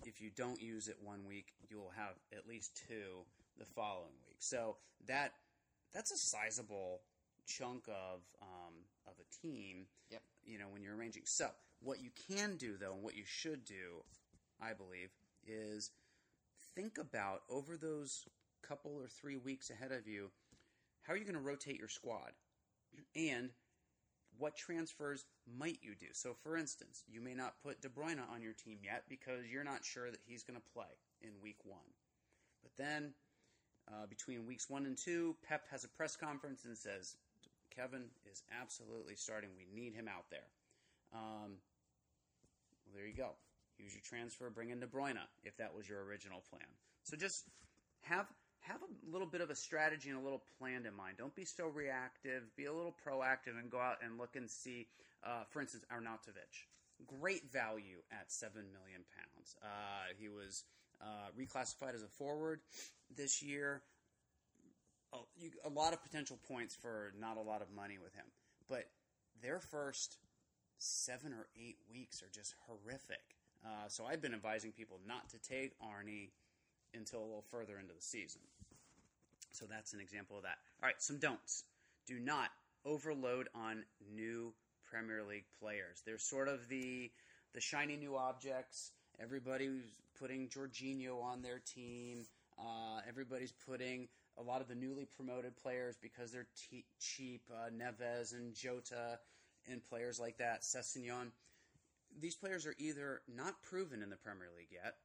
if 0.04 0.20
you 0.20 0.30
don't 0.30 0.60
use 0.60 0.88
it 0.88 0.96
one 1.02 1.24
week, 1.26 1.52
you 1.68 1.78
will 1.78 1.90
have 1.96 2.14
at 2.32 2.46
least 2.48 2.80
two 2.88 3.24
the 3.58 3.66
following 3.66 4.14
week. 4.26 4.36
So 4.40 4.76
that 5.06 5.32
that's 5.92 6.10
a 6.12 6.16
sizable 6.18 7.02
chunk 7.46 7.88
of 7.88 8.20
um, 8.42 8.74
of 9.06 9.14
a 9.20 9.46
team. 9.46 9.86
Yep. 10.10 10.22
You 10.44 10.58
know 10.58 10.66
when 10.70 10.82
you're 10.82 10.96
arranging. 10.96 11.22
So 11.24 11.48
what 11.80 12.00
you 12.00 12.10
can 12.28 12.56
do 12.56 12.76
though, 12.76 12.92
and 12.92 13.02
what 13.02 13.16
you 13.16 13.24
should 13.24 13.64
do, 13.64 14.04
I 14.60 14.72
believe, 14.72 15.10
is 15.46 15.90
think 16.74 16.98
about 16.98 17.42
over 17.48 17.76
those 17.76 18.26
couple 18.66 18.96
or 18.96 19.06
three 19.06 19.36
weeks 19.36 19.70
ahead 19.70 19.92
of 19.92 20.06
you, 20.06 20.30
how 21.02 21.12
are 21.12 21.16
you 21.16 21.24
going 21.24 21.34
to 21.34 21.40
rotate 21.40 21.78
your 21.78 21.88
squad? 21.88 22.32
And 23.14 23.50
what 24.38 24.56
transfers 24.56 25.24
might 25.58 25.78
you 25.82 25.94
do? 25.98 26.06
So, 26.12 26.34
for 26.34 26.56
instance, 26.56 27.04
you 27.08 27.20
may 27.20 27.34
not 27.34 27.54
put 27.62 27.80
De 27.80 27.88
Bruyne 27.88 28.18
on 28.32 28.42
your 28.42 28.52
team 28.52 28.78
yet 28.82 29.04
because 29.08 29.46
you're 29.50 29.64
not 29.64 29.84
sure 29.84 30.10
that 30.10 30.20
he's 30.26 30.42
going 30.42 30.58
to 30.58 30.72
play 30.72 30.98
in 31.22 31.30
week 31.42 31.58
one. 31.64 31.78
But 32.62 32.72
then, 32.76 33.14
uh, 33.88 34.06
between 34.08 34.46
weeks 34.46 34.68
one 34.68 34.86
and 34.86 34.96
two, 34.96 35.36
Pep 35.46 35.62
has 35.70 35.84
a 35.84 35.88
press 35.88 36.16
conference 36.16 36.64
and 36.64 36.76
says, 36.76 37.16
Kevin 37.74 38.04
is 38.30 38.42
absolutely 38.60 39.14
starting. 39.14 39.50
We 39.56 39.66
need 39.74 39.94
him 39.94 40.08
out 40.08 40.24
there. 40.30 40.48
Um, 41.12 41.58
well, 42.86 42.94
there 42.96 43.06
you 43.06 43.14
go. 43.14 43.30
Use 43.78 43.92
your 43.92 44.02
transfer, 44.02 44.48
bring 44.48 44.70
in 44.70 44.80
De 44.80 44.86
Bruyne 44.86 45.18
if 45.44 45.56
that 45.58 45.74
was 45.74 45.88
your 45.88 46.02
original 46.04 46.42
plan. 46.50 46.68
So 47.04 47.16
just 47.16 47.44
have 48.02 48.26
have 48.60 48.80
a 48.82 49.12
little 49.12 49.26
bit 49.26 49.40
of 49.40 49.50
a 49.50 49.54
strategy 49.54 50.10
and 50.10 50.18
a 50.18 50.22
little 50.22 50.42
plan 50.58 50.86
in 50.86 50.94
mind. 50.96 51.16
Don't 51.18 51.34
be 51.34 51.44
so 51.44 51.68
reactive. 51.68 52.42
Be 52.56 52.64
a 52.64 52.72
little 52.72 52.94
proactive 53.06 53.58
and 53.60 53.70
go 53.70 53.78
out 53.78 53.98
and 54.02 54.18
look 54.18 54.34
and 54.34 54.50
see. 54.50 54.88
Uh, 55.24 55.44
for 55.50 55.60
instance, 55.60 55.84
Arnautovic, 55.92 56.66
great 57.20 57.50
value 57.52 57.98
at 58.10 58.32
seven 58.32 58.64
million 58.72 59.04
pounds. 59.14 59.56
Uh, 59.62 60.14
he 60.18 60.28
was 60.28 60.64
uh, 61.00 61.30
reclassified 61.38 61.94
as 61.94 62.02
a 62.02 62.08
forward 62.08 62.60
this 63.14 63.42
year. 63.42 63.82
Oh, 65.16 65.26
you, 65.38 65.50
a 65.64 65.70
lot 65.70 65.94
of 65.94 66.02
potential 66.02 66.38
points 66.46 66.74
for 66.74 67.12
not 67.18 67.38
a 67.38 67.40
lot 67.40 67.62
of 67.62 67.68
money 67.74 67.96
with 68.02 68.12
him, 68.14 68.26
but 68.68 68.84
their 69.42 69.60
first 69.60 70.18
seven 70.76 71.32
or 71.32 71.46
eight 71.56 71.78
weeks 71.90 72.22
are 72.22 72.28
just 72.32 72.54
horrific. 72.66 73.22
Uh, 73.64 73.88
so 73.88 74.04
I've 74.04 74.20
been 74.20 74.34
advising 74.34 74.72
people 74.72 75.00
not 75.06 75.30
to 75.30 75.38
take 75.38 75.72
Arnie 75.80 76.28
until 76.94 77.20
a 77.20 77.24
little 77.24 77.44
further 77.50 77.78
into 77.78 77.94
the 77.94 78.02
season. 78.02 78.42
So 79.52 79.64
that's 79.64 79.94
an 79.94 80.00
example 80.00 80.36
of 80.36 80.42
that. 80.42 80.58
All 80.82 80.86
right, 80.86 81.00
some 81.00 81.18
don'ts. 81.18 81.64
Do 82.06 82.18
not 82.18 82.50
overload 82.84 83.48
on 83.54 83.84
new 84.14 84.52
Premier 84.90 85.24
League 85.24 85.46
players. 85.60 86.02
They're 86.04 86.18
sort 86.18 86.48
of 86.48 86.68
the 86.68 87.10
the 87.54 87.60
shiny 87.60 87.96
new 87.96 88.16
objects. 88.16 88.92
Everybody's 89.18 89.80
putting 90.20 90.48
Jorginho 90.48 91.22
on 91.22 91.40
their 91.40 91.60
team. 91.74 92.26
Uh, 92.58 93.00
everybody's 93.08 93.52
putting 93.66 94.08
a 94.38 94.42
lot 94.42 94.60
of 94.60 94.68
the 94.68 94.74
newly 94.74 95.06
promoted 95.06 95.56
players 95.56 95.96
because 96.00 96.30
they're 96.32 96.48
cheap. 97.00 97.42
Uh, 97.50 97.70
Neves 97.70 98.32
and 98.32 98.54
Jota 98.54 99.18
and 99.70 99.82
players 99.84 100.20
like 100.20 100.38
that. 100.38 100.62
Sessegnon. 100.62 101.30
These 102.18 102.34
players 102.34 102.66
are 102.66 102.74
either 102.78 103.22
not 103.34 103.62
proven 103.62 104.02
in 104.02 104.10
the 104.10 104.16
Premier 104.16 104.48
League 104.56 104.72
yet, 104.72 104.96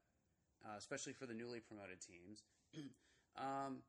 uh, 0.65 0.77
especially 0.77 1.13
for 1.13 1.25
the 1.25 1.33
newly 1.33 1.59
promoted 1.59 1.99
teams, 1.99 2.43
um, 3.37 3.79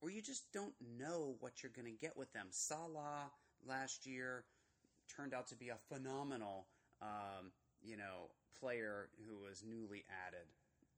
or 0.00 0.10
you 0.10 0.22
just 0.22 0.52
don't 0.52 0.74
know 0.98 1.36
what 1.40 1.62
you're 1.62 1.72
going 1.74 1.92
to 1.92 2.00
get 2.00 2.16
with 2.16 2.32
them. 2.32 2.46
Salah 2.50 3.30
last 3.66 4.06
year 4.06 4.44
turned 5.14 5.34
out 5.34 5.48
to 5.48 5.56
be 5.56 5.70
a 5.70 5.76
phenomenal, 5.92 6.66
um, 7.02 7.50
you 7.82 7.96
know, 7.96 8.30
player 8.60 9.08
who 9.26 9.38
was 9.38 9.64
newly 9.66 10.04
added, 10.26 10.46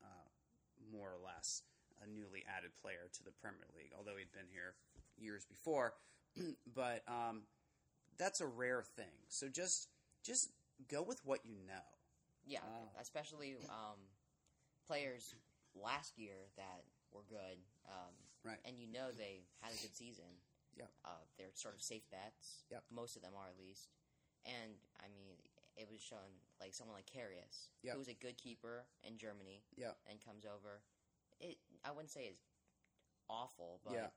uh, 0.02 0.92
more 0.92 1.08
or 1.08 1.24
less 1.24 1.62
a 2.02 2.06
newly 2.08 2.44
added 2.48 2.70
player 2.80 3.08
to 3.12 3.22
the 3.24 3.30
Premier 3.42 3.66
League, 3.76 3.92
although 3.96 4.16
he'd 4.16 4.32
been 4.32 4.48
here 4.50 4.74
years 5.18 5.44
before. 5.44 5.94
but 6.74 7.02
um, 7.08 7.42
that's 8.18 8.40
a 8.40 8.46
rare 8.46 8.82
thing. 8.96 9.12
So 9.28 9.48
just 9.48 9.88
just 10.22 10.50
go 10.88 11.02
with 11.02 11.20
what 11.24 11.40
you 11.44 11.56
know. 11.66 11.84
Yeah, 12.46 12.60
Ah. 12.64 12.88
especially 13.00 13.56
um, 13.68 13.98
players 14.86 15.34
last 15.74 16.18
year 16.18 16.48
that 16.56 16.84
were 17.12 17.24
good, 17.28 17.58
um, 17.88 18.14
Right. 18.44 18.58
and 18.64 18.78
you 18.78 18.86
know 18.86 19.12
they 19.12 19.44
had 19.60 19.72
a 19.72 19.76
good 19.82 19.94
season. 19.94 20.40
Yep. 20.76 20.90
Uh, 21.04 21.08
they're 21.36 21.52
sort 21.54 21.74
of 21.74 21.82
safe 21.82 22.08
bets. 22.10 22.64
Yep. 22.70 22.84
Most 22.90 23.16
of 23.16 23.22
them 23.22 23.32
are 23.36 23.48
at 23.48 23.58
least. 23.58 23.90
And 24.46 24.72
I 25.04 25.08
mean, 25.12 25.36
it 25.76 25.88
was 25.90 26.00
shown 26.00 26.40
like 26.60 26.72
someone 26.72 26.96
like 26.96 27.06
Karius, 27.06 27.68
Yep. 27.82 27.92
who 27.92 27.98
was 27.98 28.08
a 28.08 28.14
good 28.14 28.38
keeper 28.38 28.86
in 29.02 29.18
Germany, 29.18 29.62
Yep. 29.76 29.98
and 30.08 30.24
comes 30.24 30.46
over. 30.46 30.80
It 31.40 31.58
I 31.84 31.90
wouldn't 31.90 32.10
say 32.10 32.24
it's 32.24 32.44
awful, 33.28 33.80
but 33.84 33.94
Yeah. 33.94 34.10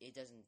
it 0.00 0.14
doesn't 0.14 0.44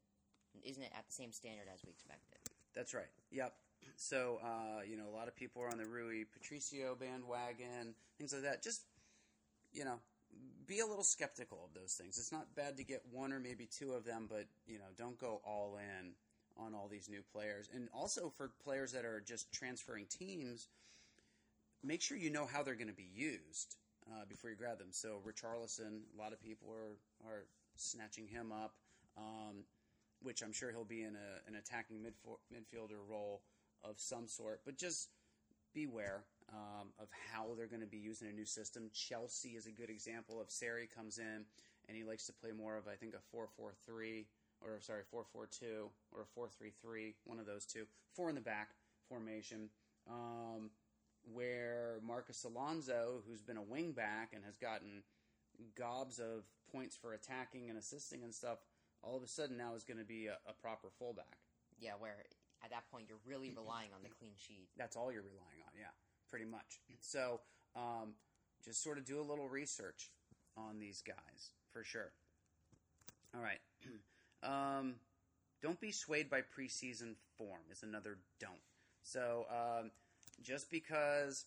isn't 0.65 0.83
it 0.83 0.93
at 0.97 1.07
the 1.07 1.13
same 1.13 1.33
standard 1.33 1.69
as 1.73 1.85
we 1.85 1.91
expected. 1.93 2.39
That's 2.75 2.93
right. 2.93 3.11
Yep. 3.31 3.57
So, 3.97 4.39
uh, 4.43 4.83
you 4.83 4.97
know, 4.97 5.09
a 5.09 5.15
lot 5.15 5.29
of 5.29 5.37
people 5.37 5.63
are 5.63 5.69
on 5.69 5.79
the 5.79 5.87
Rui 5.87 6.25
Patricio 6.25 6.95
bandwagon, 6.97 7.95
things 8.19 8.33
like 8.33 8.43
that. 8.43 8.63
Just, 8.63 8.85
you 9.73 9.85
know, 9.85 10.01
be 10.67 10.81
a 10.81 10.87
little 10.87 11.05
skeptical 11.05 11.65
of 11.65 11.75
those 11.75 11.95
things. 11.95 12.19
It's 12.19 12.33
not 12.33 12.55
bad 12.55 12.77
to 12.77 12.85
get 12.85 13.03
one 13.11 13.33
or 13.33 13.41
maybe 13.41 13.67
two 13.67 13.93
of 13.93 14.05
them, 14.05 14.27
but, 14.29 14.47
you 14.67 14.79
know, 14.79 14.87
don't 14.97 15.19
go 15.19 15.41
all 15.45 15.77
in 15.79 16.15
on 16.57 16.75
all 16.75 16.89
these 16.89 17.09
new 17.09 17.23
players. 17.33 17.69
And 17.73 17.89
also 17.95 18.31
for 18.37 18.51
players 18.63 18.93
that 18.93 19.05
are 19.05 19.21
just 19.21 19.53
transferring 19.53 20.07
teams, 20.07 20.69
make 21.83 22.03
sure 22.03 22.17
you 22.17 22.31
know 22.31 22.47
how 22.47 22.63
they're 22.63 22.75
going 22.75 22.89
to 22.89 22.93
be 22.93 23.09
used 23.15 23.77
uh, 24.11 24.25
before 24.29 24.51
you 24.51 24.57
grab 24.57 24.79
them. 24.79 24.89
So, 24.91 25.21
Richarlison, 25.27 26.03
a 26.15 26.21
lot 26.21 26.33
of 26.33 26.43
people 26.43 26.69
are, 26.73 26.97
are 27.29 27.45
snatching 27.77 28.27
him 28.27 28.53
up. 28.53 28.75
Um, 29.17 29.65
which 30.23 30.43
I'm 30.43 30.53
sure 30.53 30.71
he'll 30.71 30.85
be 30.85 31.03
in 31.03 31.17
a, 31.17 31.49
an 31.49 31.57
attacking 31.57 31.99
midf- 31.99 32.39
midfielder 32.53 32.99
role 33.09 33.43
of 33.83 33.99
some 33.99 34.29
sort. 34.29 34.61
But 34.65 34.77
just 34.77 35.09
beware 35.75 36.25
um, 36.53 36.89
of 36.99 37.09
how 37.33 37.55
they're 37.57 37.67
going 37.67 37.81
to 37.81 37.87
be 37.87 37.97
using 37.97 38.29
a 38.29 38.33
new 38.33 38.45
system. 38.45 38.91
Chelsea 38.93 39.51
is 39.51 39.67
a 39.67 39.71
good 39.71 39.91
example 39.91 40.41
of 40.41 40.49
Sarri 40.49 40.93
comes 40.93 41.19
in 41.19 41.45
and 41.89 41.97
he 41.97 42.05
likes 42.05 42.27
to 42.27 42.33
play 42.33 42.51
more 42.53 42.77
of 42.77 42.87
I 42.87 42.95
think 42.95 43.15
a 43.15 43.21
four 43.31 43.49
four 43.57 43.73
three 43.87 44.27
or 44.61 44.81
sorry 44.81 45.03
four 45.11 45.25
four 45.33 45.47
two 45.47 45.89
or 46.13 46.23
a 46.23 46.27
four 46.35 46.49
three 46.49 46.73
three, 46.83 47.15
one 47.25 47.39
of 47.39 47.47
those 47.47 47.65
two, 47.65 47.87
four 48.15 48.29
in 48.29 48.35
the 48.35 48.41
back 48.41 48.71
formation. 49.09 49.71
Um, 50.09 50.71
where 51.33 51.99
Marcos 52.07 52.45
Alonso, 52.45 53.23
who's 53.27 53.43
been 53.43 53.57
a 53.57 53.63
wing 53.63 53.93
back 53.93 54.33
and 54.35 54.45
has 54.45 54.57
gotten 54.57 55.03
gobs 55.77 56.19
of 56.19 56.45
points 56.73 56.97
for 56.97 57.13
attacking 57.13 57.69
and 57.69 57.79
assisting 57.79 58.23
and 58.25 58.35
stuff, 58.35 58.59
all 59.03 59.17
of 59.17 59.23
a 59.23 59.29
sudden 59.29 59.57
now 59.57 59.75
is 59.75 59.85
going 59.85 59.99
to 59.99 60.05
be 60.05 60.27
a, 60.27 60.37
a 60.49 60.53
proper 60.61 60.89
fullback. 60.99 61.39
Yeah, 61.79 61.93
where 61.99 62.17
at 62.63 62.71
that 62.71 62.91
point 62.91 63.07
you're 63.09 63.19
really 63.27 63.51
relying 63.57 63.91
on 63.95 64.03
the 64.03 64.11
clean 64.19 64.33
sheet. 64.37 64.69
That's 64.77 64.97
all 64.97 65.13
you're 65.13 65.23
relying 65.23 65.63
on, 65.67 65.73
yeah, 65.79 65.93
pretty 66.29 66.45
much. 66.45 66.81
So 67.01 67.41
um, 67.75 68.15
just 68.65 68.83
sort 68.83 68.99
of 68.99 69.05
do 69.05 69.21
a 69.21 69.23
little 69.23 69.49
research 69.49 70.11
on 70.57 70.79
these 70.79 71.03
guys 71.07 71.53
for 71.73 71.85
sure. 71.85 72.13
All 73.35 73.41
right. 73.41 73.61
um, 74.43 74.95
don't 75.63 75.81
be 75.81 75.93
swayed 75.93 76.31
by 76.31 76.41
preseason 76.41 77.15
form 77.37 77.61
is 77.71 77.83
another 77.83 78.19
don't. 78.41 78.53
So 79.03 79.47
um, 79.51 79.91
just 80.43 80.71
because 80.71 81.47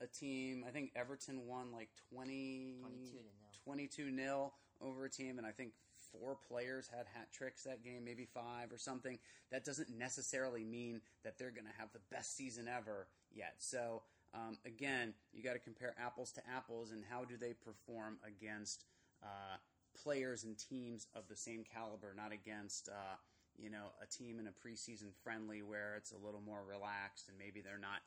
a 0.00 0.06
team, 0.06 0.64
I 0.66 0.70
think 0.70 0.92
Everton 0.96 1.46
won 1.46 1.72
like 1.72 1.88
20, 2.12 2.76
22 2.80 3.10
to 3.10 3.16
nil. 3.16 3.22
22 3.64 4.10
nil 4.10 4.52
over 4.80 5.04
a 5.04 5.10
team, 5.10 5.38
and 5.38 5.46
I 5.46 5.52
think 5.52 5.72
four 6.12 6.36
players 6.48 6.88
had 6.88 7.06
hat 7.14 7.28
tricks 7.32 7.62
that 7.64 7.84
game, 7.84 8.04
maybe 8.04 8.26
five 8.32 8.72
or 8.72 8.78
something. 8.78 9.18
That 9.50 9.64
doesn't 9.64 9.90
necessarily 9.96 10.64
mean 10.64 11.00
that 11.24 11.38
they're 11.38 11.50
going 11.50 11.66
to 11.66 11.78
have 11.78 11.92
the 11.92 12.00
best 12.10 12.36
season 12.36 12.68
ever 12.68 13.08
yet. 13.32 13.54
So, 13.58 14.02
um, 14.34 14.58
again, 14.66 15.14
you 15.32 15.42
got 15.42 15.54
to 15.54 15.58
compare 15.58 15.94
apples 15.98 16.32
to 16.32 16.42
apples 16.54 16.90
and 16.90 17.04
how 17.08 17.24
do 17.24 17.36
they 17.36 17.52
perform 17.52 18.18
against 18.26 18.84
uh, 19.22 19.56
players 20.02 20.44
and 20.44 20.58
teams 20.58 21.06
of 21.14 21.28
the 21.28 21.36
same 21.36 21.64
caliber, 21.72 22.14
not 22.16 22.32
against. 22.32 22.88
Uh, 22.88 23.16
you 23.56 23.70
know, 23.70 23.94
a 24.02 24.06
team 24.06 24.40
in 24.40 24.48
a 24.48 24.50
preseason 24.50 25.14
friendly 25.22 25.62
where 25.62 25.94
it's 25.96 26.10
a 26.10 26.18
little 26.18 26.40
more 26.40 26.62
relaxed 26.68 27.28
and 27.28 27.38
maybe 27.38 27.60
they're 27.60 27.78
not 27.78 28.02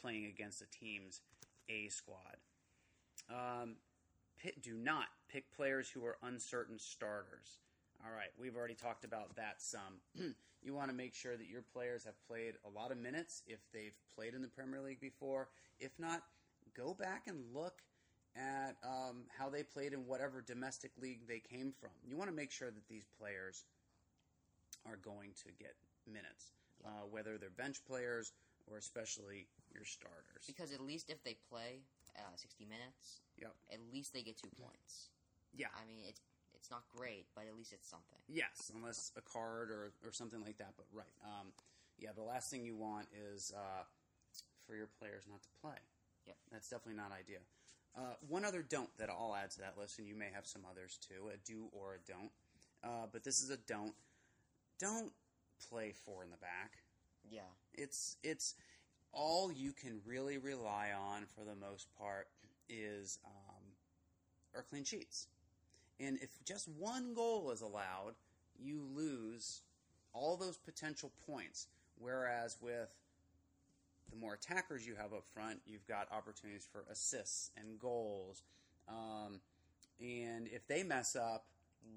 playing 0.00 0.26
against 0.26 0.60
the 0.60 0.66
team's 0.66 1.20
A 1.68 1.88
squad. 1.88 2.36
Um, 3.28 3.76
do 4.62 4.74
not 4.74 5.06
pick 5.30 5.54
players 5.54 5.88
who 5.88 6.04
are 6.04 6.16
uncertain 6.22 6.78
starters. 6.78 7.58
All 8.04 8.12
right, 8.12 8.30
we've 8.38 8.56
already 8.56 8.74
talked 8.74 9.04
about 9.04 9.36
that 9.36 9.60
some. 9.60 10.00
you 10.62 10.74
want 10.74 10.88
to 10.88 10.96
make 10.96 11.14
sure 11.14 11.36
that 11.36 11.48
your 11.48 11.62
players 11.62 12.04
have 12.04 12.14
played 12.26 12.54
a 12.64 12.70
lot 12.70 12.90
of 12.90 12.98
minutes 12.98 13.42
if 13.46 13.60
they've 13.72 13.96
played 14.14 14.34
in 14.34 14.42
the 14.42 14.48
Premier 14.48 14.80
League 14.80 15.00
before. 15.00 15.48
If 15.78 15.92
not, 15.98 16.22
go 16.74 16.94
back 16.94 17.24
and 17.26 17.38
look 17.54 17.82
at 18.36 18.76
um, 18.84 19.24
how 19.36 19.48
they 19.48 19.62
played 19.62 19.92
in 19.92 20.06
whatever 20.06 20.40
domestic 20.40 20.92
league 21.00 21.26
they 21.26 21.40
came 21.40 21.72
from. 21.78 21.90
You 22.06 22.16
want 22.16 22.30
to 22.30 22.36
make 22.36 22.50
sure 22.50 22.70
that 22.70 22.88
these 22.88 23.04
players 23.18 23.64
are 24.86 24.96
going 24.96 25.32
to 25.44 25.52
get 25.58 25.74
minutes, 26.06 26.52
uh, 26.84 27.06
whether 27.10 27.36
they're 27.36 27.50
bench 27.50 27.84
players 27.84 28.32
or 28.70 28.78
especially 28.78 29.46
your 29.72 29.84
starters. 29.84 30.44
Because 30.46 30.72
at 30.72 30.80
least 30.80 31.10
if 31.10 31.22
they 31.24 31.36
play 31.48 31.82
uh, 32.16 32.36
60 32.36 32.64
minutes, 32.66 33.20
Yep. 33.38 33.54
at 33.72 33.80
least 33.92 34.12
they 34.12 34.22
get 34.22 34.36
two 34.36 34.50
points. 34.60 35.08
Yeah. 35.54 35.68
I 35.74 35.86
mean, 35.86 36.04
it's 36.08 36.20
it's 36.54 36.70
not 36.70 36.82
great, 36.94 37.24
but 37.34 37.46
at 37.48 37.56
least 37.56 37.72
it's 37.72 37.88
something. 37.88 38.18
Yes, 38.28 38.70
unless 38.74 39.12
a 39.16 39.22
card 39.22 39.70
or, 39.70 39.92
or 40.04 40.12
something 40.12 40.42
like 40.42 40.58
that. 40.58 40.74
But 40.76 40.84
right, 40.92 41.14
um, 41.24 41.48
yeah. 41.98 42.10
The 42.14 42.22
last 42.22 42.50
thing 42.50 42.64
you 42.64 42.76
want 42.76 43.06
is 43.32 43.50
uh, 43.56 43.84
for 44.66 44.74
your 44.76 44.88
players 44.98 45.24
not 45.28 45.42
to 45.42 45.48
play. 45.62 45.78
Yep. 46.26 46.36
that's 46.52 46.68
definitely 46.68 47.00
not 47.00 47.12
ideal. 47.18 47.40
Uh, 47.96 48.14
one 48.28 48.44
other 48.44 48.62
don't 48.62 48.90
that 48.98 49.08
I'll 49.08 49.34
add 49.34 49.50
to 49.52 49.60
that 49.60 49.78
list, 49.78 49.98
and 49.98 50.06
you 50.06 50.14
may 50.14 50.28
have 50.34 50.46
some 50.46 50.62
others 50.70 50.98
too, 51.00 51.30
a 51.32 51.38
do 51.48 51.64
or 51.72 51.94
a 51.94 51.98
don't. 52.06 52.30
Uh, 52.84 53.06
but 53.10 53.24
this 53.24 53.42
is 53.42 53.48
a 53.50 53.56
don't. 53.56 53.94
Don't 54.78 55.12
play 55.68 55.92
four 56.04 56.22
in 56.22 56.30
the 56.30 56.36
back. 56.36 56.72
Yeah. 57.30 57.48
It's 57.74 58.16
it's 58.22 58.54
all 59.12 59.50
you 59.52 59.72
can 59.72 60.00
really 60.06 60.38
rely 60.38 60.90
on 60.96 61.24
for 61.34 61.44
the 61.44 61.54
most 61.54 61.88
part 61.98 62.28
is 62.68 63.18
um, 63.24 63.62
are 64.54 64.62
clean 64.62 64.84
sheets. 64.84 65.26
And 65.98 66.18
if 66.22 66.30
just 66.44 66.68
one 66.68 67.14
goal 67.14 67.50
is 67.50 67.60
allowed, 67.60 68.14
you 68.58 68.82
lose 68.94 69.62
all 70.12 70.36
those 70.36 70.56
potential 70.56 71.12
points. 71.26 71.66
Whereas 71.98 72.56
with 72.60 72.88
the 74.10 74.16
more 74.16 74.34
attackers 74.34 74.86
you 74.86 74.94
have 74.94 75.12
up 75.12 75.26
front, 75.26 75.60
you've 75.66 75.86
got 75.86 76.08
opportunities 76.10 76.66
for 76.70 76.84
assists 76.90 77.50
and 77.56 77.78
goals. 77.78 78.42
Um, 78.88 79.40
and 80.00 80.48
if 80.48 80.66
they 80.66 80.82
mess 80.82 81.14
up, 81.16 81.44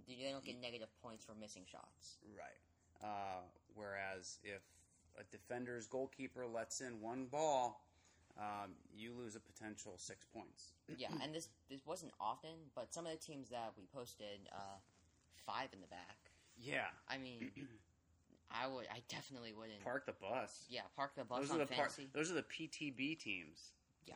They 0.08 0.30
don't 0.32 0.44
get 0.44 0.62
negative 0.62 0.90
points 1.02 1.26
for 1.26 1.34
missing 1.40 1.64
shots. 1.70 2.18
Right. 2.38 2.60
Uh, 3.04 3.42
whereas 3.76 4.40
if 4.44 4.62
a 5.20 5.24
defender's 5.32 5.88
goalkeeper 5.88 6.46
lets 6.48 6.82
in 6.82 7.00
one 7.02 7.26
ball, 7.26 7.82
um, 8.38 8.72
you 8.96 9.14
lose 9.14 9.36
a 9.36 9.40
potential 9.40 9.94
six 9.98 10.26
points. 10.26 10.74
yeah, 10.98 11.10
and 11.22 11.34
this 11.34 11.50
this 11.70 11.86
wasn't 11.86 12.12
often, 12.20 12.72
but 12.76 12.94
some 12.94 13.06
of 13.06 13.12
the 13.12 13.18
teams 13.18 13.50
that 13.50 13.74
we 13.78 13.86
posted, 13.94 14.50
uh, 14.52 14.78
five 15.46 15.70
in 15.74 15.82
the 15.82 15.88
back. 15.88 16.18
Yeah. 16.58 16.88
I 17.08 17.18
mean, 17.18 17.52
I 18.52 18.68
would, 18.68 18.86
I 18.92 19.02
definitely 19.10 19.54
wouldn't. 19.54 19.84
Park 19.84 20.06
the 20.06 20.14
bus. 20.14 20.66
yeah, 20.70 20.82
park 20.96 21.12
the 21.16 21.24
bus 21.26 21.40
those 21.42 21.52
on 21.52 21.62
are 21.62 21.66
the 21.66 21.74
par- 21.74 21.90
those 22.14 22.32
are 22.32 22.36
the 22.36 22.44
PTB 22.44 23.20
teams. 23.20 23.74
Yeah. 24.06 24.16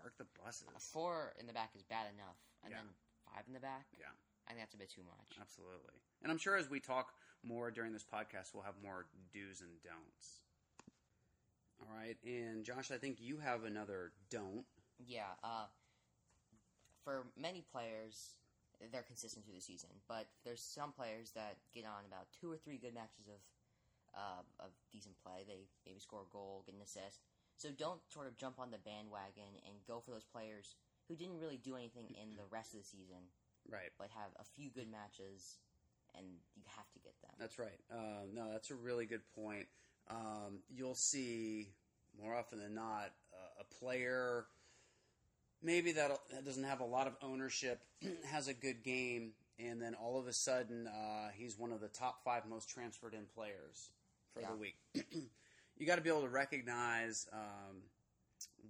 Park 0.00 0.14
the 0.18 0.26
buses. 0.42 0.64
A 0.76 0.80
four 0.80 1.32
in 1.38 1.46
the 1.46 1.52
back 1.52 1.70
is 1.74 1.82
bad 1.82 2.06
enough, 2.12 2.36
and 2.62 2.70
Yeah. 2.72 2.78
then 2.78 2.86
five 3.32 3.44
in 3.46 3.54
the 3.54 3.60
back. 3.60 3.86
Yeah. 3.98 4.06
I 4.46 4.50
think 4.50 4.60
that's 4.60 4.74
a 4.74 4.78
bit 4.78 4.90
too 4.90 5.02
much. 5.04 5.38
Absolutely. 5.40 5.96
And 6.22 6.30
I'm 6.30 6.36
sure 6.38 6.56
as 6.56 6.68
we 6.68 6.80
talk 6.80 7.14
more 7.46 7.70
during 7.70 7.92
this 7.92 8.04
podcast, 8.04 8.52
we'll 8.54 8.62
have 8.64 8.74
more 8.82 9.06
do's 9.32 9.60
and 9.60 9.70
don'ts. 9.82 10.40
All 11.80 11.94
right. 11.96 12.16
And 12.24 12.64
Josh, 12.64 12.90
I 12.90 12.96
think 12.98 13.18
you 13.20 13.38
have 13.38 13.64
another 13.64 14.12
don't. 14.30 14.64
Yeah, 14.98 15.34
uh, 15.42 15.66
for 17.04 17.26
many 17.36 17.64
players, 17.72 18.34
they're 18.92 19.02
consistent 19.02 19.44
through 19.44 19.54
the 19.56 19.60
season, 19.60 19.90
but 20.08 20.26
there's 20.44 20.62
some 20.62 20.92
players 20.92 21.32
that 21.34 21.58
get 21.74 21.84
on 21.84 22.06
about 22.06 22.26
two 22.40 22.50
or 22.50 22.56
three 22.56 22.78
good 22.78 22.94
matches 22.94 23.26
of 23.28 23.40
uh, 24.14 24.42
of 24.62 24.70
decent 24.92 25.18
play. 25.26 25.42
They 25.46 25.66
maybe 25.84 25.98
score 25.98 26.22
a 26.22 26.32
goal, 26.32 26.62
get 26.64 26.76
an 26.76 26.82
assist. 26.82 27.26
So 27.58 27.70
don't 27.74 27.98
sort 28.08 28.26
of 28.30 28.36
jump 28.38 28.58
on 28.62 28.70
the 28.70 28.78
bandwagon 28.78 29.58
and 29.66 29.74
go 29.86 29.98
for 29.98 30.12
those 30.12 30.24
players 30.26 30.76
who 31.08 31.16
didn't 31.16 31.38
really 31.42 31.58
do 31.58 31.74
anything 31.74 32.14
in 32.14 32.36
the 32.38 32.46
rest 32.50 32.74
of 32.74 32.80
the 32.80 32.86
season, 32.86 33.26
Right. 33.66 33.90
but 33.98 34.10
have 34.14 34.30
a 34.38 34.44
few 34.54 34.70
good 34.70 34.86
matches, 34.90 35.58
and 36.16 36.26
you 36.56 36.62
have 36.76 36.90
to 36.92 36.98
get 37.00 37.12
them. 37.22 37.30
That's 37.38 37.58
right. 37.58 37.78
Uh, 37.92 38.24
no, 38.32 38.50
that's 38.52 38.70
a 38.70 38.74
really 38.74 39.06
good 39.06 39.22
point. 39.34 39.66
Um, 40.10 40.60
you'll 40.68 40.94
see 40.94 41.68
more 42.20 42.34
often 42.34 42.58
than 42.58 42.74
not 42.74 43.12
uh, 43.32 43.60
a 43.62 43.64
player 43.74 44.46
maybe 45.62 45.92
that 45.92 46.10
doesn't 46.44 46.64
have 46.64 46.80
a 46.80 46.84
lot 46.84 47.06
of 47.06 47.14
ownership 47.22 47.80
has 48.30 48.48
a 48.48 48.54
good 48.54 48.82
game, 48.84 49.32
and 49.58 49.80
then 49.80 49.94
all 49.94 50.18
of 50.18 50.26
a 50.28 50.32
sudden 50.32 50.86
uh, 50.86 51.30
he's 51.34 51.58
one 51.58 51.72
of 51.72 51.80
the 51.80 51.88
top 51.88 52.22
five 52.24 52.42
most 52.46 52.68
transferred 52.68 53.14
in 53.14 53.24
players 53.34 53.90
for 54.32 54.40
Yeah. 54.40 54.50
the 54.50 54.56
week. 54.56 54.76
you 55.76 55.86
got 55.86 55.96
to 55.96 56.02
be 56.02 56.10
able 56.10 56.22
to 56.22 56.28
recognize 56.28 57.26
um, 57.32 57.82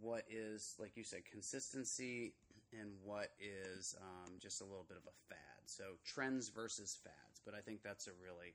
what 0.01 0.25
is, 0.31 0.75
like 0.79 0.97
you 0.97 1.05
said, 1.05 1.25
consistency 1.31 2.33
and 2.73 2.91
what 3.03 3.31
is 3.41 3.95
um, 4.01 4.35
just 4.41 4.61
a 4.61 4.65
little 4.65 4.85
bit 4.89 4.97
of 4.97 5.05
a 5.05 5.35
fad. 5.35 5.39
So 5.67 5.85
trends 6.05 6.49
versus 6.49 6.97
fads, 7.03 7.34
but 7.45 7.55
I 7.55 7.61
think 7.61 7.83
that's 7.83 8.07
a 8.07 8.13
really 8.23 8.55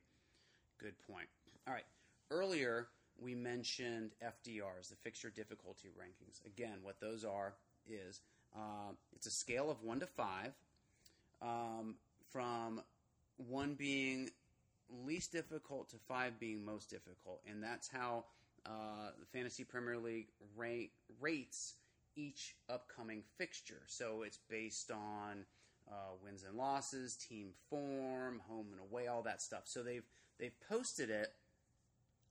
good 0.78 0.94
point. 1.10 1.28
All 1.66 1.74
right, 1.74 1.86
earlier 2.30 2.88
we 3.20 3.34
mentioned 3.34 4.12
FDRs, 4.22 4.88
the 4.88 4.96
fixture 4.96 5.30
difficulty 5.30 5.88
rankings. 5.88 6.44
Again, 6.46 6.78
what 6.82 7.00
those 7.00 7.24
are 7.24 7.54
is 7.88 8.20
um, 8.56 8.96
it's 9.14 9.26
a 9.26 9.30
scale 9.30 9.70
of 9.70 9.82
one 9.82 10.00
to 10.00 10.06
five, 10.06 10.52
um, 11.42 11.96
from 12.30 12.82
one 13.36 13.74
being 13.74 14.30
least 15.04 15.32
difficult 15.32 15.88
to 15.90 15.96
five 16.08 16.38
being 16.40 16.64
most 16.64 16.90
difficult, 16.90 17.40
and 17.48 17.62
that's 17.62 17.88
how 17.88 18.24
uh, 18.66 19.10
the 19.18 19.26
Fantasy 19.26 19.64
Premier 19.64 19.96
League 19.98 20.28
rate, 20.56 20.92
rates 21.20 21.74
each 22.16 22.56
upcoming 22.68 23.22
fixture. 23.38 23.82
So 23.86 24.22
it's 24.22 24.38
based 24.48 24.90
on 24.90 25.44
uh, 25.90 26.14
wins 26.22 26.44
and 26.46 26.56
losses, 26.56 27.16
team 27.16 27.48
form, 27.68 28.40
home 28.48 28.66
and 28.72 28.80
away, 28.80 29.06
all 29.06 29.22
that 29.22 29.42
stuff. 29.42 29.62
So 29.64 29.82
they've 29.82 30.04
they've 30.38 30.58
posted 30.68 31.10
it 31.10 31.32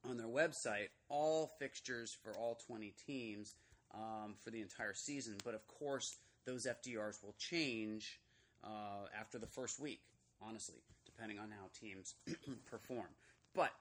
on 0.08 0.17
their 0.17 0.28
website, 0.28 0.88
all 1.10 1.52
fixtures 1.60 2.15
for 2.24 2.32
all 2.38 2.58
20 2.67 2.93
teams 3.06 3.56
um, 3.93 4.36
for 4.41 4.50
the 4.50 4.62
entire 4.62 4.93
season. 4.93 5.36
But 5.43 5.56
of 5.56 5.67
course, 5.67 6.17
those 6.45 6.65
FDRs 6.65 7.24
will 7.24 7.36
change 7.38 8.19
uh, 8.63 9.08
after 9.17 9.38
the 9.38 9.48
first 9.48 9.80
week, 9.80 10.02
honestly, 10.41 10.82
depending 11.06 11.39
on 11.39 11.50
how 11.52 11.69
teams 11.80 12.15
perform. 12.65 13.08
But 13.54 13.74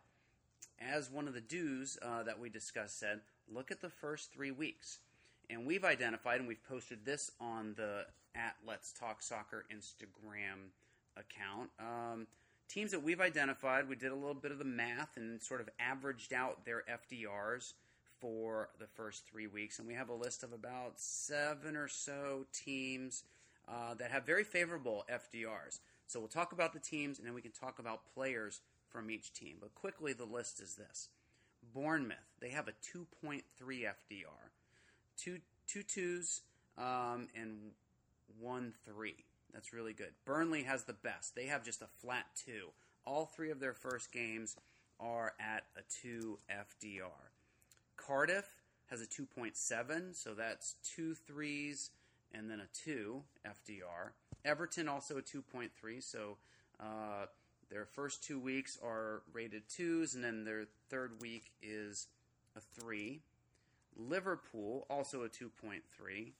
as 0.80 1.10
one 1.10 1.28
of 1.28 1.34
the 1.34 1.40
do's 1.40 1.98
uh, 2.02 2.22
that 2.24 2.38
we 2.38 2.48
discussed 2.48 2.98
said, 2.98 3.20
look 3.52 3.70
at 3.70 3.80
the 3.80 3.90
first 3.90 4.32
three 4.32 4.50
weeks. 4.50 4.98
And 5.50 5.66
we've 5.66 5.84
identified, 5.84 6.40
and 6.40 6.48
we've 6.48 6.62
posted 6.68 7.04
this 7.04 7.30
on 7.40 7.74
the 7.76 8.04
at 8.34 8.56
Let's 8.66 8.92
Talk 8.92 9.22
Soccer 9.22 9.64
Instagram 9.74 10.70
account. 11.16 11.70
Um, 11.80 12.26
teams 12.68 12.90
that 12.90 13.02
we've 13.02 13.20
identified, 13.20 13.88
we 13.88 13.96
did 13.96 14.12
a 14.12 14.14
little 14.14 14.34
bit 14.34 14.52
of 14.52 14.58
the 14.58 14.64
math 14.64 15.16
and 15.16 15.42
sort 15.42 15.60
of 15.60 15.68
averaged 15.80 16.32
out 16.32 16.64
their 16.64 16.84
FDRs 16.88 17.72
for 18.20 18.68
the 18.78 18.86
first 18.86 19.24
three 19.26 19.46
weeks. 19.46 19.78
And 19.78 19.88
we 19.88 19.94
have 19.94 20.08
a 20.08 20.14
list 20.14 20.42
of 20.42 20.52
about 20.52 21.00
seven 21.00 21.76
or 21.76 21.88
so 21.88 22.46
teams 22.52 23.24
uh, 23.66 23.94
that 23.94 24.10
have 24.10 24.26
very 24.26 24.44
favorable 24.44 25.04
FDRs. 25.10 25.80
So 26.06 26.18
we'll 26.20 26.28
talk 26.28 26.52
about 26.52 26.72
the 26.72 26.80
teams 26.80 27.18
and 27.18 27.26
then 27.26 27.34
we 27.34 27.42
can 27.42 27.52
talk 27.52 27.78
about 27.78 28.12
players 28.14 28.60
from 28.88 29.10
each 29.10 29.32
team. 29.32 29.56
But 29.60 29.74
quickly, 29.74 30.12
the 30.12 30.24
list 30.24 30.60
is 30.60 30.74
this 30.74 31.08
Bournemouth, 31.74 32.16
they 32.40 32.50
have 32.50 32.68
a 32.68 32.72
2.3 32.72 33.42
FDR, 33.60 34.50
two, 35.18 35.40
two 35.66 35.82
twos, 35.82 36.42
um, 36.78 37.28
and 37.34 37.72
one 38.40 38.72
three. 38.86 39.24
That's 39.52 39.72
really 39.72 39.92
good. 39.92 40.12
Burnley 40.24 40.62
has 40.62 40.84
the 40.84 40.92
best. 40.92 41.34
They 41.34 41.46
have 41.46 41.64
just 41.64 41.82
a 41.82 41.88
flat 42.00 42.26
two. 42.36 42.68
All 43.04 43.26
three 43.26 43.50
of 43.50 43.60
their 43.60 43.74
first 43.74 44.12
games 44.12 44.56
are 45.00 45.32
at 45.40 45.64
a 45.76 45.80
2 46.02 46.38
FDR. 46.50 47.30
Cardiff 47.96 48.46
has 48.86 49.00
a 49.00 49.06
2.7, 49.06 50.14
so 50.14 50.34
that's 50.34 50.74
two 50.82 51.14
threes 51.14 51.90
and 52.32 52.50
then 52.50 52.60
a 52.60 52.66
2 52.84 53.22
FDR. 53.46 54.10
Everton 54.44 54.88
also 54.88 55.18
a 55.18 55.22
2.3, 55.22 55.70
so 56.02 56.36
uh, 56.80 57.26
their 57.70 57.84
first 57.84 58.22
two 58.22 58.38
weeks 58.38 58.78
are 58.82 59.22
rated 59.32 59.62
twos, 59.68 60.14
and 60.14 60.22
then 60.22 60.44
their 60.44 60.66
third 60.90 61.20
week 61.20 61.50
is 61.62 62.06
a 62.56 62.60
3. 62.80 63.20
Liverpool 63.98 64.86
also 64.88 65.24
a 65.24 65.28
2.3. 65.28 66.32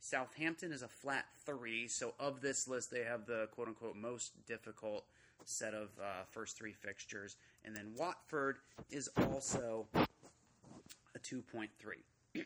Southampton 0.00 0.72
is 0.72 0.82
a 0.82 0.88
flat 0.88 1.26
three. 1.44 1.88
So 1.88 2.14
of 2.18 2.40
this 2.40 2.68
list, 2.68 2.90
they 2.90 3.04
have 3.04 3.26
the 3.26 3.48
quote 3.52 3.68
unquote 3.68 3.96
most 3.96 4.32
difficult 4.46 5.04
set 5.44 5.74
of 5.74 5.88
uh, 6.00 6.24
first 6.30 6.56
three 6.56 6.72
fixtures, 6.72 7.36
and 7.64 7.74
then 7.74 7.92
Watford 7.96 8.58
is 8.90 9.08
also 9.16 9.86
a 9.94 11.18
two 11.22 11.42
point 11.42 11.70
three. 11.78 12.04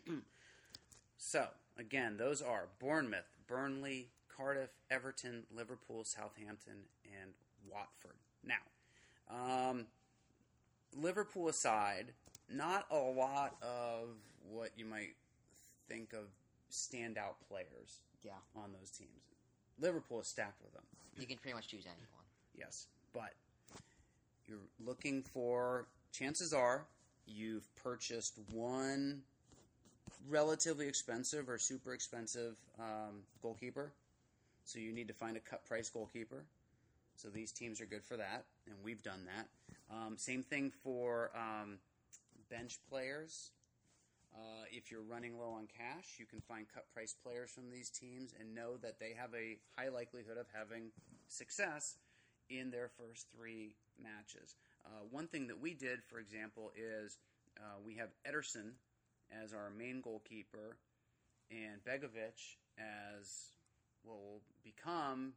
so 1.17 1.47
again, 1.79 2.17
those 2.17 2.43
are 2.43 2.69
Bournemouth, 2.81 3.37
Burnley, 3.47 4.09
Cardiff, 4.35 4.71
Everton, 4.91 5.45
Liverpool, 5.55 6.05
Southampton, 6.05 6.87
and 7.05 7.33
Watford. 7.71 8.17
Now, 8.45 9.71
um, 9.71 9.87
Liverpool 10.97 11.49
aside, 11.49 12.13
not 12.49 12.87
a 12.91 12.97
lot 12.97 13.57
of 13.63 14.09
what 14.49 14.71
you 14.77 14.85
might 14.85 15.15
think 15.89 16.13
of 16.13 16.27
standout 16.71 17.35
players 17.49 18.01
Yeah. 18.23 18.33
on 18.57 18.73
those 18.73 18.91
teams. 18.91 19.23
Liverpool 19.79 20.21
is 20.21 20.29
stacked 20.29 20.63
with 20.63 20.73
them. 20.73 20.85
You 21.19 21.27
can 21.27 21.39
pretty 21.39 21.55
much 21.55 21.69
choose 21.69 21.85
anyone. 21.87 22.25
Yes, 22.55 22.87
but 23.13 23.35
you're 24.47 24.59
looking 24.81 25.23
for. 25.23 25.87
Chances 26.13 26.53
are 26.53 26.87
you've 27.27 27.67
purchased 27.77 28.39
one 28.51 29.23
relatively 30.29 30.87
expensive 30.87 31.49
or 31.49 31.59
super 31.59 31.93
expensive 31.93 32.57
um, 32.79 33.23
goalkeeper, 33.43 33.93
so 34.65 34.79
you 34.79 34.93
need 34.93 35.09
to 35.09 35.15
find 35.15 35.37
a 35.37 35.41
cut 35.41 35.65
price 35.67 35.89
goalkeeper. 35.91 36.45
So 37.17 37.29
these 37.29 37.53
teams 37.53 37.81
are 37.81 37.87
good 37.87 38.05
for 38.05 38.17
that, 38.17 38.45
and 38.67 38.75
we've 38.83 39.03
done 39.03 39.25
that. 39.27 39.49
Um, 39.95 40.17
same 40.19 40.43
thing 40.43 40.71
for 40.83 41.31
um, 41.37 41.79
bench 42.51 42.79
players. 42.89 43.51
Uh, 44.35 44.65
if 44.73 44.91
you're 44.91 45.03
running 45.03 45.39
low 45.39 45.51
on 45.51 45.69
cash, 45.79 46.19
you 46.19 46.27
can 46.27 46.41
find 46.41 46.67
cut 46.73 46.91
price 46.93 47.15
players 47.23 47.51
from 47.51 47.71
these 47.71 47.89
teams 47.89 48.35
and 48.39 48.55
know 48.55 48.77
that 48.83 48.99
they 48.99 49.15
have 49.17 49.31
a 49.35 49.59
high 49.79 49.89
likelihood 49.89 50.37
of 50.37 50.47
having 50.53 50.91
success 51.29 51.97
in 52.51 52.71
their 52.71 52.91
first 52.99 53.27
three 53.35 53.77
matches. 54.03 54.57
Uh, 54.85 55.07
one 55.11 55.29
thing 55.29 55.47
that 55.47 55.61
we 55.61 55.73
did, 55.73 56.03
for 56.11 56.19
example, 56.19 56.73
is 56.77 57.19
uh, 57.59 57.79
we 57.85 57.95
have 57.95 58.09
Ederson 58.29 58.73
as 59.31 59.55
our 59.55 59.71
main 59.71 60.01
goalkeeper 60.01 60.77
and 61.51 61.79
Begovic 61.87 62.59
as 62.77 63.55
well 64.05 64.19
will 64.19 64.43
become 64.63 65.33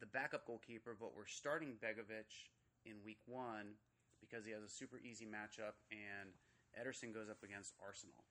the 0.00 0.06
backup 0.06 0.46
goalkeeper, 0.46 0.96
but 0.98 1.16
we're 1.16 1.26
starting 1.26 1.74
Begovic 1.82 2.48
in 2.84 2.94
week 3.04 3.20
one 3.26 3.74
because 4.20 4.46
he 4.46 4.52
has 4.52 4.62
a 4.62 4.68
super 4.68 4.98
easy 4.98 5.26
matchup 5.26 5.76
and 5.90 6.30
Ederson 6.78 7.12
goes 7.12 7.28
up 7.28 7.42
against 7.42 7.74
Arsenal 7.84 8.24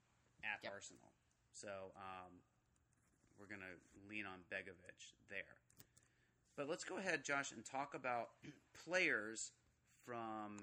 at 0.45 0.61
Yep. 0.63 0.73
Arsenal. 0.73 1.11
So 1.51 1.91
um, 1.97 2.31
we're 3.39 3.47
going 3.47 3.61
to 3.65 3.75
lean 4.09 4.25
on 4.25 4.39
Begovic 4.51 5.13
there. 5.29 5.57
But 6.55 6.69
let's 6.69 6.83
go 6.83 6.97
ahead, 6.97 7.23
Josh, 7.25 7.51
and 7.51 7.65
talk 7.65 7.93
about 7.95 8.29
players 8.85 9.51
from 10.05 10.57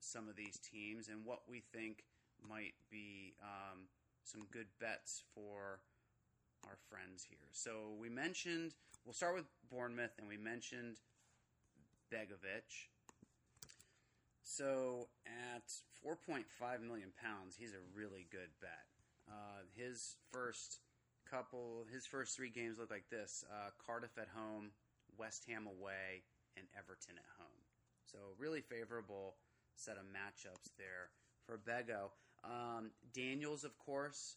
some 0.00 0.28
of 0.28 0.34
these 0.36 0.58
teams 0.58 1.08
and 1.08 1.24
what 1.24 1.42
we 1.48 1.62
think 1.72 2.04
might 2.48 2.74
be 2.90 3.34
um, 3.42 3.86
some 4.24 4.42
good 4.50 4.66
bets 4.80 5.22
for 5.34 5.78
our 6.66 6.76
friends 6.90 7.24
here. 7.28 7.48
So 7.52 7.94
we 8.00 8.08
mentioned, 8.08 8.74
we'll 9.04 9.14
start 9.14 9.34
with 9.34 9.44
Bournemouth, 9.70 10.12
and 10.18 10.26
we 10.28 10.36
mentioned 10.36 10.96
Begovic. 12.12 12.88
So 14.42 15.08
at 15.26 15.68
4.5 16.04 16.44
million 16.86 17.10
pounds, 17.22 17.56
he's 17.58 17.72
a 17.72 17.82
really 17.98 18.26
good 18.30 18.50
bet. 18.60 18.91
Uh, 19.28 19.62
his 19.76 20.16
first 20.32 20.80
couple, 21.30 21.86
his 21.92 22.06
first 22.06 22.36
three 22.36 22.50
games 22.50 22.78
look 22.78 22.90
like 22.90 23.08
this: 23.10 23.44
uh, 23.50 23.70
Cardiff 23.84 24.18
at 24.18 24.28
home, 24.34 24.70
West 25.18 25.44
Ham 25.48 25.66
away, 25.66 26.24
and 26.56 26.66
Everton 26.76 27.16
at 27.16 27.28
home. 27.38 27.62
So 28.04 28.18
really 28.38 28.60
favorable 28.60 29.36
set 29.76 29.96
of 29.96 30.04
matchups 30.04 30.70
there 30.76 31.10
for 31.46 31.58
Bego. 31.58 32.10
Um, 32.44 32.90
Daniels, 33.14 33.64
of 33.64 33.78
course, 33.78 34.36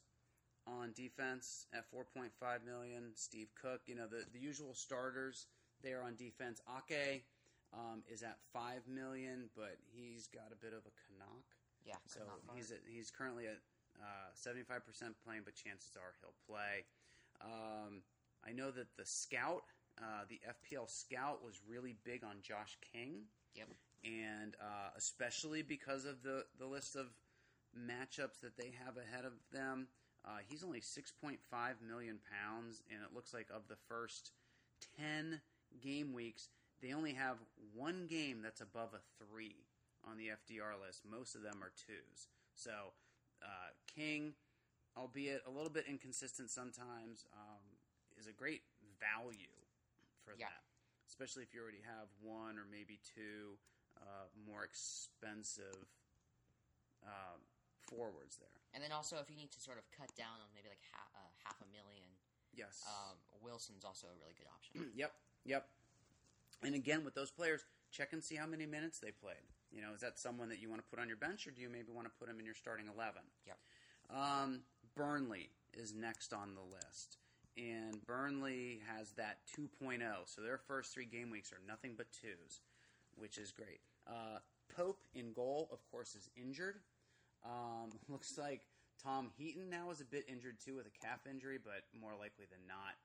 on 0.68 0.94
defense 0.96 1.68
at 1.74 1.86
4.5 1.92 2.30
million. 2.66 3.12
Steve 3.16 3.50
Cook, 3.60 3.82
you 3.88 3.96
know 3.96 4.08
the 4.08 4.26
the 4.34 4.40
usual 4.40 4.74
starters 4.74 5.48
there 5.84 6.02
on 6.04 6.16
defense. 6.16 6.62
Ake 6.90 7.26
um, 7.74 8.04
is 8.12 8.24
at 8.24 8.38
five 8.54 8.88
million, 8.88 9.50
but 9.56 9.78
he's 9.94 10.28
got 10.28 10.52
a 10.52 10.56
bit 10.56 10.74
of 10.74 10.86
a 10.86 10.94
Canuck. 11.06 11.46
Yeah. 11.86 11.96
So 12.08 12.20
could 12.20 12.28
not 12.28 12.42
fart. 12.46 12.58
he's 12.58 12.72
at, 12.72 12.82
he's 12.88 13.12
currently 13.12 13.48
at 13.48 13.60
uh, 14.02 14.30
seventy-five 14.34 14.86
percent 14.86 15.16
playing, 15.26 15.42
but 15.46 15.56
chances 15.56 15.96
are 15.96 16.14
he'll 16.22 16.36
play. 16.48 16.86
Um, 17.42 18.02
I 18.48 18.52
know 18.54 18.72
that 18.72 18.96
the 18.98 19.06
scout, 19.06 19.64
uh, 20.00 20.24
the 20.30 20.40
FPL 20.46 20.90
scout, 20.90 21.44
was 21.44 21.60
really 21.68 21.96
big 22.04 22.24
on 22.24 22.38
Josh 22.42 22.78
King. 22.94 23.26
Yep. 23.56 23.68
and 24.04 24.56
uh, 24.60 24.90
especially 24.98 25.62
because 25.62 26.06
of 26.06 26.22
the 26.24 26.46
the 26.60 26.66
list 26.66 26.96
of 26.96 27.08
matchups 27.78 28.40
that 28.42 28.58
they 28.58 28.74
have 28.86 28.98
ahead 28.98 29.26
of 29.26 29.34
them. 29.52 29.88
Uh, 30.28 30.40
he's 30.48 30.64
only 30.64 30.82
six 30.82 31.12
point 31.12 31.40
five 31.50 31.76
million 31.88 32.20
pounds, 32.32 32.82
and 32.92 33.00
it 33.02 33.16
looks 33.16 33.34
like 33.34 33.48
of 33.54 33.68
the 33.70 33.78
first 33.88 34.32
ten 34.98 35.40
game 35.82 36.14
weeks, 36.14 36.50
they 36.82 36.94
only 36.94 37.14
have 37.14 37.38
one 37.74 38.08
game 38.08 38.42
that's 38.42 38.62
above 38.62 38.90
a 38.94 39.24
three 39.24 39.66
on 40.10 40.18
the 40.18 40.28
FDR 40.28 40.80
list. 40.86 41.02
Most 41.10 41.36
of 41.36 41.42
them 41.42 41.60
are 41.64 41.72
twos. 41.86 42.28
So 42.54 42.72
uh, 43.44 43.72
King, 43.88 44.34
albeit 44.98 45.44
a 45.48 45.50
little 45.52 45.70
bit 45.70 45.86
inconsistent 45.88 46.50
sometimes, 46.50 47.26
um, 47.34 47.64
is 48.18 48.28
a 48.28 48.32
great 48.34 48.62
value 49.00 49.52
for 50.24 50.34
Yeah. 50.38 50.48
that. 50.50 50.64
Especially 51.08 51.44
if 51.44 51.54
you 51.54 51.62
already 51.62 51.82
have 51.86 52.08
one 52.22 52.58
or 52.58 52.66
maybe 52.66 53.00
two 53.16 53.58
uh, 54.02 54.28
more 54.46 54.64
expensive 54.64 55.86
uh, 57.06 57.38
forwards 57.82 58.38
there. 58.38 58.50
And 58.74 58.84
then 58.84 58.92
also, 58.92 59.18
if 59.20 59.30
you 59.30 59.38
need 59.38 59.52
to 59.52 59.60
sort 59.60 59.78
of 59.78 59.90
cut 59.92 60.14
down 60.16 60.42
on 60.42 60.48
maybe 60.54 60.68
like 60.68 60.82
half, 60.92 61.08
uh, 61.16 61.30
half 61.44 61.62
a 61.62 61.68
million, 61.72 62.10
Yes. 62.54 62.84
um, 62.88 63.18
Wilson's 63.42 63.86
also 63.86 64.08
a 64.08 64.16
really 64.20 64.34
good 64.34 64.48
option. 64.48 64.92
yep. 64.96 65.14
Yep. 65.46 65.70
And 66.64 66.74
again, 66.76 67.04
with 67.06 67.14
those 67.14 67.32
players, 67.32 67.64
check 67.92 68.12
and 68.14 68.24
see 68.24 68.36
how 68.36 68.48
many 68.48 68.66
minutes 68.66 69.00
they 69.00 69.12
played. 69.12 69.44
You 69.76 69.82
know, 69.82 69.94
is 69.94 70.02
that 70.02 70.18
someone 70.18 70.48
that 70.50 70.62
you 70.62 70.70
want 70.70 70.82
to 70.82 70.88
put 70.90 71.00
on 71.00 71.08
your 71.08 71.18
bench, 71.18 71.46
or 71.48 71.52
do 71.52 71.62
you 71.62 71.70
maybe 71.70 71.92
want 71.94 72.08
to 72.08 72.14
put 72.18 72.30
him 72.30 72.40
in 72.40 72.46
your 72.46 72.56
starting 72.56 72.88
eleven? 72.88 73.22
Yep. 73.46 73.58
Um, 74.10 74.62
Burnley 74.96 75.50
is 75.74 75.94
next 75.94 76.32
on 76.32 76.56
the 76.56 76.62
list, 76.62 77.18
and 77.58 78.06
Burnley 78.06 78.80
has 78.96 79.12
that 79.14 79.40
2.0. 79.58 80.00
So 80.26 80.42
their 80.42 80.58
first 80.58 80.94
three 80.94 81.06
game 81.06 81.30
weeks 81.30 81.52
are 81.52 81.60
nothing 81.68 81.94
but 81.98 82.08
twos, 82.12 82.62
which 83.16 83.38
is 83.38 83.52
great. 83.52 83.82
Uh, 84.08 84.40
Pope 84.76 85.00
in 85.14 85.34
goal, 85.34 85.70
of 85.72 85.80
course, 85.92 86.16
is 86.16 86.30
injured. 86.36 86.78
Um, 87.44 87.92
looks 88.10 88.38
like 88.38 88.62
Tom 89.04 89.30
Heaton 89.38 89.70
now 89.70 89.92
is 89.92 90.02
a 90.02 90.06
bit 90.06 90.26
injured 90.28 90.58
too 90.64 90.76
with 90.76 90.88
a 90.88 91.06
calf 91.06 91.28
injury, 91.30 91.60
but 91.64 91.84
more 92.00 92.12
likely 92.12 92.46
than 92.50 92.66
not, 92.68 92.96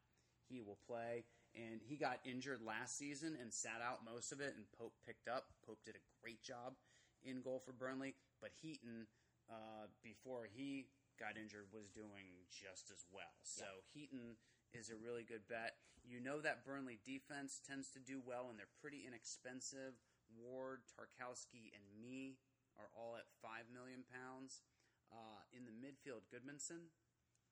he 0.48 0.60
will 0.60 0.78
play. 0.86 1.24
And 1.54 1.82
he 1.82 1.96
got 1.96 2.22
injured 2.24 2.62
last 2.62 2.96
season 2.96 3.36
and 3.40 3.52
sat 3.52 3.82
out 3.82 4.06
most 4.06 4.30
of 4.30 4.40
it, 4.40 4.54
and 4.54 4.70
Pope 4.78 4.94
picked 5.04 5.26
up. 5.26 5.50
Pope 5.66 5.82
did 5.84 5.96
a 5.96 6.04
great 6.22 6.42
job 6.42 6.78
in 7.24 7.42
goal 7.42 7.58
for 7.58 7.72
Burnley, 7.72 8.14
but 8.40 8.54
Heaton, 8.62 9.06
uh, 9.50 9.90
before 10.02 10.46
he 10.46 10.86
got 11.18 11.36
injured, 11.36 11.66
was 11.74 11.90
doing 11.90 12.46
just 12.48 12.88
as 12.94 13.02
well. 13.10 13.34
So 13.42 13.66
Heaton 13.92 14.38
is 14.72 14.90
a 14.90 14.96
really 14.96 15.26
good 15.26 15.44
bet. 15.50 15.74
You 16.06 16.22
know 16.22 16.40
that 16.40 16.64
Burnley 16.64 17.02
defense 17.04 17.60
tends 17.60 17.90
to 17.92 18.00
do 18.00 18.22
well, 18.24 18.48
and 18.48 18.56
they're 18.56 18.80
pretty 18.80 19.04
inexpensive. 19.04 19.98
Ward, 20.32 20.86
Tarkowski, 20.86 21.74
and 21.74 21.84
Mee 21.98 22.38
are 22.78 22.88
all 22.94 23.18
at 23.18 23.28
five 23.42 23.66
million 23.68 24.06
pounds. 24.06 24.62
Uh, 25.10 25.42
in 25.50 25.66
the 25.66 25.74
midfield, 25.74 26.30
Gudmundsson 26.30 26.94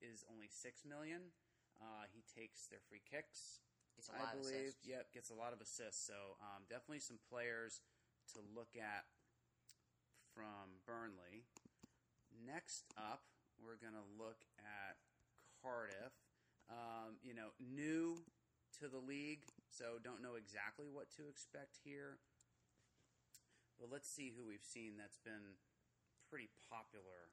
is 0.01 0.25
only 0.31 0.47
six 0.47 0.87
million. 0.87 1.35
Uh, 1.83 2.07
he 2.15 2.23
takes 2.23 2.67
their 2.71 2.83
free 2.89 3.03
kicks. 3.03 3.61
It's 3.99 4.09
a 4.09 4.15
I 4.15 4.23
lot 4.23 4.35
of 4.35 4.43
believe. 4.43 4.71
assists. 4.73 4.87
Yep, 4.87 5.13
gets 5.13 5.31
a 5.31 5.35
lot 5.35 5.53
of 5.53 5.61
assists. 5.61 6.07
So 6.07 6.39
um, 6.41 6.63
definitely 6.71 7.03
some 7.03 7.19
players 7.29 7.83
to 8.35 8.41
look 8.55 8.79
at 8.79 9.05
from 10.31 10.79
Burnley. 10.87 11.45
Next 12.31 12.87
up, 12.95 13.27
we're 13.59 13.81
going 13.81 13.99
to 13.99 14.07
look 14.15 14.47
at 14.63 14.97
Cardiff. 15.59 16.15
Um, 16.71 17.19
you 17.25 17.35
know, 17.35 17.57
new 17.59 18.23
to 18.79 18.87
the 18.87 19.01
league, 19.01 19.49
so 19.73 19.97
don't 19.99 20.21
know 20.23 20.37
exactly 20.37 20.87
what 20.87 21.11
to 21.17 21.27
expect 21.27 21.81
here. 21.83 22.21
But 23.81 23.89
let's 23.91 24.07
see 24.07 24.31
who 24.37 24.45
we've 24.47 24.63
seen 24.63 25.01
that's 25.01 25.19
been 25.19 25.57
pretty 26.29 26.53
popular 26.69 27.33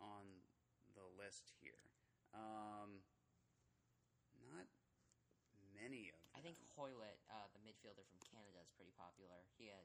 on 0.00 0.46
the 0.94 1.04
list 1.18 1.50
here. 1.60 1.90
Um, 2.32 3.02
of 5.90 6.14
them. 6.14 6.22
I 6.36 6.40
think 6.44 6.58
Hoilett, 6.78 7.18
uh, 7.26 7.50
the 7.50 7.60
midfielder 7.66 8.06
from 8.06 8.20
Canada, 8.30 8.62
is 8.62 8.70
pretty 8.78 8.94
popular. 8.94 9.42
He 9.58 9.66
had 9.66 9.84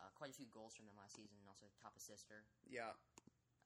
uh, 0.00 0.08
quite 0.16 0.32
a 0.32 0.36
few 0.36 0.48
goals 0.48 0.72
from 0.72 0.88
them 0.88 0.96
last 0.96 1.16
season, 1.20 1.36
and 1.36 1.48
also 1.48 1.68
top 1.76 1.92
assister. 1.96 2.48
Yeah, 2.64 2.96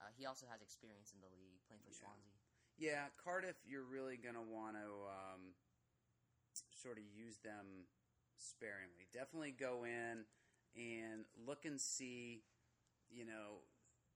Uh, 0.03 0.11
he 0.19 0.27
also 0.27 0.45
has 0.51 0.61
experience 0.61 1.15
in 1.15 1.21
the 1.25 1.31
league, 1.33 1.57
playing 1.71 1.81
for 1.87 1.91
Yeah. 1.95 2.03
Swansea. 2.03 2.37
Yeah, 2.77 3.09
Cardiff, 3.17 3.57
you're 3.65 3.87
really 3.89 4.19
going 4.19 4.35
to 4.35 4.43
want 4.45 4.77
to 4.77 4.91
um, 5.09 5.55
sort 6.75 6.99
of 6.99 7.05
use 7.09 7.39
them 7.39 7.87
sparingly. 8.37 9.09
Definitely 9.15 9.53
go 9.53 9.85
in 9.85 10.27
and 10.77 11.25
look 11.47 11.65
and 11.65 11.81
see, 11.81 12.45
you 13.09 13.25
know, 13.25 13.65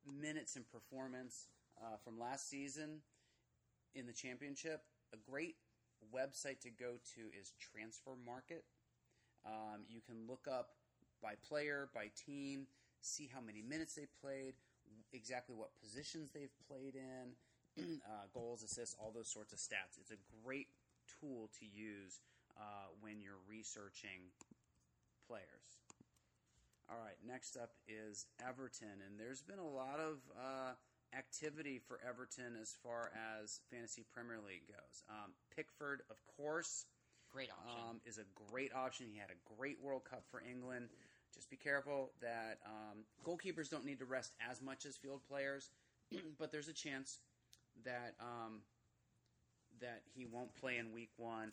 minutes 0.04 0.56
and 0.56 0.68
performance 0.68 1.48
uh, 1.80 1.96
from 2.04 2.18
last 2.18 2.50
season 2.50 3.00
in 3.94 4.04
the 4.06 4.12
championship. 4.12 4.82
A 5.14 5.16
great 5.16 5.56
website 6.08 6.60
to 6.60 6.70
go 6.70 6.98
to 7.14 7.20
is 7.38 7.52
Transfer 7.58 8.12
Market. 8.24 8.64
Um, 9.46 9.84
you 9.88 10.00
can 10.00 10.26
look 10.28 10.46
up 10.50 10.70
by 11.22 11.34
player, 11.48 11.88
by 11.94 12.10
team, 12.26 12.66
see 13.00 13.28
how 13.32 13.40
many 13.40 13.62
minutes 13.62 13.94
they 13.94 14.06
played, 14.20 14.54
exactly 15.12 15.54
what 15.54 15.70
positions 15.80 16.30
they've 16.32 16.54
played 16.68 16.94
in, 16.94 18.00
uh, 18.06 18.26
goals, 18.34 18.62
assists, 18.62 18.96
all 18.98 19.12
those 19.14 19.28
sorts 19.28 19.52
of 19.52 19.58
stats. 19.58 19.98
It's 20.00 20.10
a 20.10 20.20
great 20.44 20.68
tool 21.20 21.50
to 21.60 21.66
use 21.66 22.20
uh, 22.58 22.92
when 23.00 23.20
you're 23.20 23.40
researching 23.48 24.32
players. 25.26 25.80
All 26.90 26.98
right, 26.98 27.14
next 27.24 27.56
up 27.56 27.70
is 27.86 28.26
Everton, 28.42 28.98
and 29.06 29.18
there's 29.18 29.42
been 29.42 29.60
a 29.60 29.68
lot 29.68 30.00
of 30.00 30.18
uh, 30.36 30.72
activity 31.16 31.78
for 31.78 31.98
Everton 32.06 32.56
as 32.60 32.74
far 32.82 33.10
as 33.40 33.60
fantasy 33.70 34.04
Premier 34.12 34.38
League 34.46 34.66
goes. 34.68 35.02
Um, 35.08 35.32
Pickford, 35.54 36.02
of 36.10 36.16
course, 36.36 36.86
Great 37.32 37.50
option. 37.50 37.88
um, 37.90 38.00
is 38.06 38.18
a 38.18 38.26
great 38.50 38.74
option. 38.74 39.06
He 39.12 39.18
had 39.18 39.30
a 39.30 39.54
great 39.56 39.78
World 39.82 40.02
Cup 40.04 40.24
for 40.30 40.42
England. 40.42 40.88
Just 41.34 41.48
be 41.48 41.56
careful 41.56 42.10
that 42.20 42.58
um, 42.66 43.04
goalkeepers 43.24 43.70
don't 43.70 43.84
need 43.84 44.00
to 44.00 44.04
rest 44.04 44.34
as 44.50 44.60
much 44.60 44.84
as 44.84 44.96
field 44.96 45.20
players, 45.28 45.70
but 46.38 46.50
there's 46.50 46.68
a 46.68 46.72
chance 46.72 47.20
that 47.84 48.14
um, 48.20 48.62
that 49.80 50.02
he 50.14 50.26
won't 50.26 50.54
play 50.56 50.76
in 50.78 50.92
Week 50.92 51.10
One. 51.16 51.52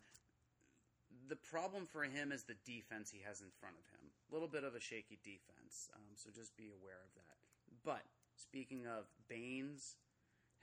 The 1.30 1.36
problem 1.38 1.86
for 1.86 2.04
him 2.04 2.32
is 2.32 2.44
the 2.44 2.58
defense 2.66 3.10
he 3.12 3.22
has 3.26 3.40
in 3.42 3.48
front 3.62 3.76
of 3.78 3.86
him. 3.94 4.10
A 4.30 4.34
little 4.34 4.50
bit 4.50 4.64
of 4.64 4.76
a 4.76 4.80
shaky 4.82 5.20
defense, 5.24 5.90
um, 5.96 6.16
so 6.16 6.30
just 6.34 6.58
be 6.58 6.70
aware 6.74 7.00
of 7.06 7.14
that. 7.16 7.38
But 7.86 8.02
speaking 8.38 8.86
of 8.86 9.06
Baines, 9.28 9.98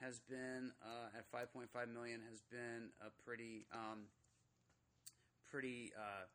has 0.01 0.21
been 0.21 0.73
uh, 0.83 1.19
at 1.19 1.31
5.5 1.31 1.69
million 1.93 2.21
has 2.31 2.43
been 2.51 2.91
a 3.01 3.11
pretty 3.23 3.67
um, 3.73 4.07
pretty 5.51 5.93
uh, 5.97 6.27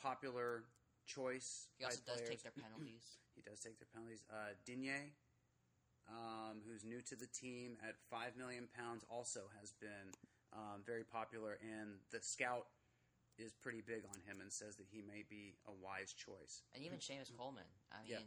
popular 0.00 0.64
choice. 1.06 1.68
he 1.78 1.84
also 1.84 1.98
does 2.06 2.16
players. 2.16 2.28
take 2.28 2.42
their 2.42 2.56
penalties. 2.62 3.18
He 3.38 3.46
does 3.46 3.60
take 3.62 3.78
their 3.78 3.86
penalties. 3.94 4.26
Uh, 4.26 4.50
Digne, 4.66 5.14
um, 6.10 6.58
who's 6.66 6.82
new 6.82 6.98
to 7.06 7.14
the 7.14 7.30
team 7.30 7.78
at 7.86 7.94
five 8.10 8.34
million 8.34 8.66
pounds, 8.74 9.06
also 9.06 9.46
has 9.62 9.70
been 9.78 10.10
um, 10.50 10.82
very 10.82 11.04
popular, 11.06 11.54
and 11.62 12.02
the 12.10 12.18
scout 12.18 12.66
is 13.38 13.54
pretty 13.54 13.80
big 13.80 14.02
on 14.10 14.18
him 14.26 14.42
and 14.42 14.50
says 14.50 14.74
that 14.74 14.90
he 14.90 15.06
may 15.06 15.22
be 15.30 15.54
a 15.70 15.72
wise 15.78 16.10
choice. 16.10 16.66
And 16.74 16.82
even 16.82 16.98
Seamus 16.98 17.30
Coleman. 17.30 17.62
I 17.94 18.02
mean, 18.02 18.26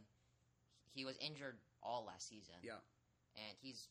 He 0.94 1.04
was 1.04 1.16
injured 1.18 1.56
all 1.82 2.04
last 2.06 2.28
season. 2.28 2.54
Yeah. 2.62 2.80
And 3.36 3.56
he's 3.60 3.88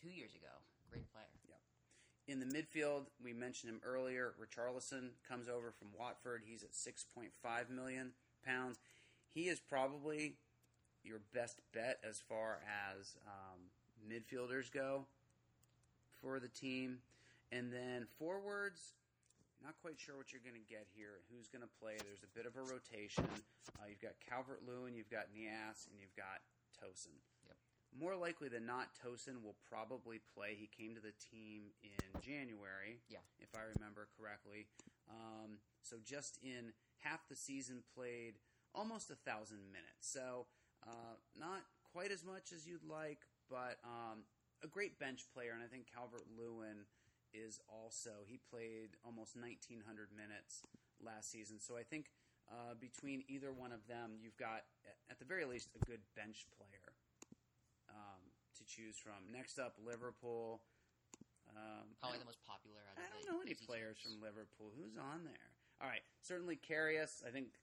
two 0.00 0.10
years 0.10 0.34
ago. 0.34 0.52
Great 0.90 1.10
player. 1.12 1.26
Yeah. 1.48 2.32
In 2.32 2.40
the 2.40 2.46
midfield, 2.46 3.06
we 3.22 3.32
mentioned 3.32 3.72
him 3.72 3.80
earlier. 3.84 4.34
Richarlison 4.40 5.10
comes 5.28 5.48
over 5.48 5.70
from 5.70 5.88
Watford. 5.98 6.42
He's 6.44 6.62
at 6.62 6.74
six 6.74 7.04
point 7.14 7.30
five 7.42 7.70
million 7.70 8.12
pounds. 8.44 8.78
He 9.32 9.48
is 9.48 9.60
probably 9.60 10.34
your 11.04 11.20
best 11.32 11.60
bet 11.72 11.98
as 12.08 12.20
far 12.28 12.60
as 12.96 13.16
um, 13.26 13.60
midfielders 14.10 14.70
go 14.72 15.06
for 16.20 16.40
the 16.40 16.48
team. 16.48 16.98
And 17.50 17.72
then 17.72 18.06
forwards, 18.18 18.92
not 19.62 19.74
quite 19.82 19.98
sure 19.98 20.16
what 20.16 20.30
you're 20.32 20.44
going 20.44 20.58
to 20.58 20.68
get 20.70 20.86
here. 20.94 21.20
Who's 21.30 21.48
going 21.50 21.66
to 21.66 21.72
play? 21.82 21.98
There's 21.98 22.22
a 22.22 22.30
bit 22.36 22.46
of 22.46 22.54
a 22.54 22.64
rotation. 22.66 23.26
Uh, 23.78 23.90
you've 23.90 24.02
got 24.02 24.14
Calvert 24.22 24.62
Lewin, 24.66 24.94
you've 24.94 25.10
got 25.10 25.34
Niasse, 25.34 25.90
and 25.90 25.98
you've 25.98 26.14
got 26.14 26.42
Tosun. 26.78 27.18
Yep. 27.46 27.56
More 27.98 28.14
likely 28.14 28.48
than 28.48 28.66
not, 28.66 28.94
Tosun 28.94 29.42
will 29.42 29.56
probably 29.66 30.20
play. 30.36 30.54
He 30.54 30.68
came 30.68 30.94
to 30.94 31.00
the 31.02 31.16
team 31.18 31.72
in 31.82 32.20
January, 32.20 33.00
Yeah. 33.08 33.24
if 33.40 33.48
I 33.56 33.64
remember 33.74 34.06
correctly. 34.14 34.68
Um, 35.10 35.58
so 35.82 35.96
just 36.04 36.38
in 36.42 36.72
half 37.00 37.26
the 37.28 37.36
season, 37.36 37.82
played 37.96 38.38
almost 38.74 39.10
a 39.10 39.16
thousand 39.16 39.72
minutes. 39.72 40.04
So 40.04 40.46
uh, 40.86 41.16
not 41.38 41.64
quite 41.92 42.12
as 42.12 42.24
much 42.24 42.52
as 42.54 42.66
you'd 42.66 42.84
like, 42.84 43.24
but 43.48 43.80
um, 43.82 44.22
a 44.62 44.68
great 44.68 44.98
bench 45.00 45.24
player. 45.32 45.52
And 45.54 45.62
I 45.62 45.66
think 45.66 45.86
Calvert 45.92 46.28
Lewin 46.36 46.84
is 47.34 47.60
also 47.68 48.24
he 48.26 48.38
played 48.50 48.96
almost 49.04 49.36
1900 49.36 50.08
minutes 50.14 50.62
last 51.02 51.30
season. 51.30 51.58
So 51.60 51.76
I 51.76 51.82
think 51.82 52.10
uh, 52.50 52.74
between 52.80 53.22
either 53.28 53.52
one 53.52 53.72
of 53.72 53.86
them, 53.86 54.16
you've 54.20 54.36
got 54.36 54.64
at 55.10 55.18
the 55.18 55.24
very 55.28 55.44
least 55.44 55.68
a 55.76 55.82
good 55.84 56.00
bench 56.16 56.46
player 56.56 56.88
um, 57.92 58.22
to 58.56 58.62
choose 58.64 58.96
from. 58.96 59.28
Next 59.32 59.58
up, 59.58 59.76
Liverpool. 59.84 60.60
Um, 61.56 61.96
Probably 62.00 62.18
the 62.20 62.28
most 62.28 62.40
popular 62.44 62.78
out 62.86 62.96
of 62.96 63.02
I 63.02 63.08
don't 63.08 63.24
know 63.28 63.40
any 63.42 63.56
players 63.56 63.98
teams. 63.98 64.14
from 64.14 64.22
Liverpool. 64.22 64.68
Who's 64.76 64.96
on 65.00 65.24
there? 65.24 65.48
All 65.80 65.88
right, 65.88 66.04
certainly 66.20 66.56
Karius. 66.60 67.24
I 67.24 67.30
think 67.32 67.56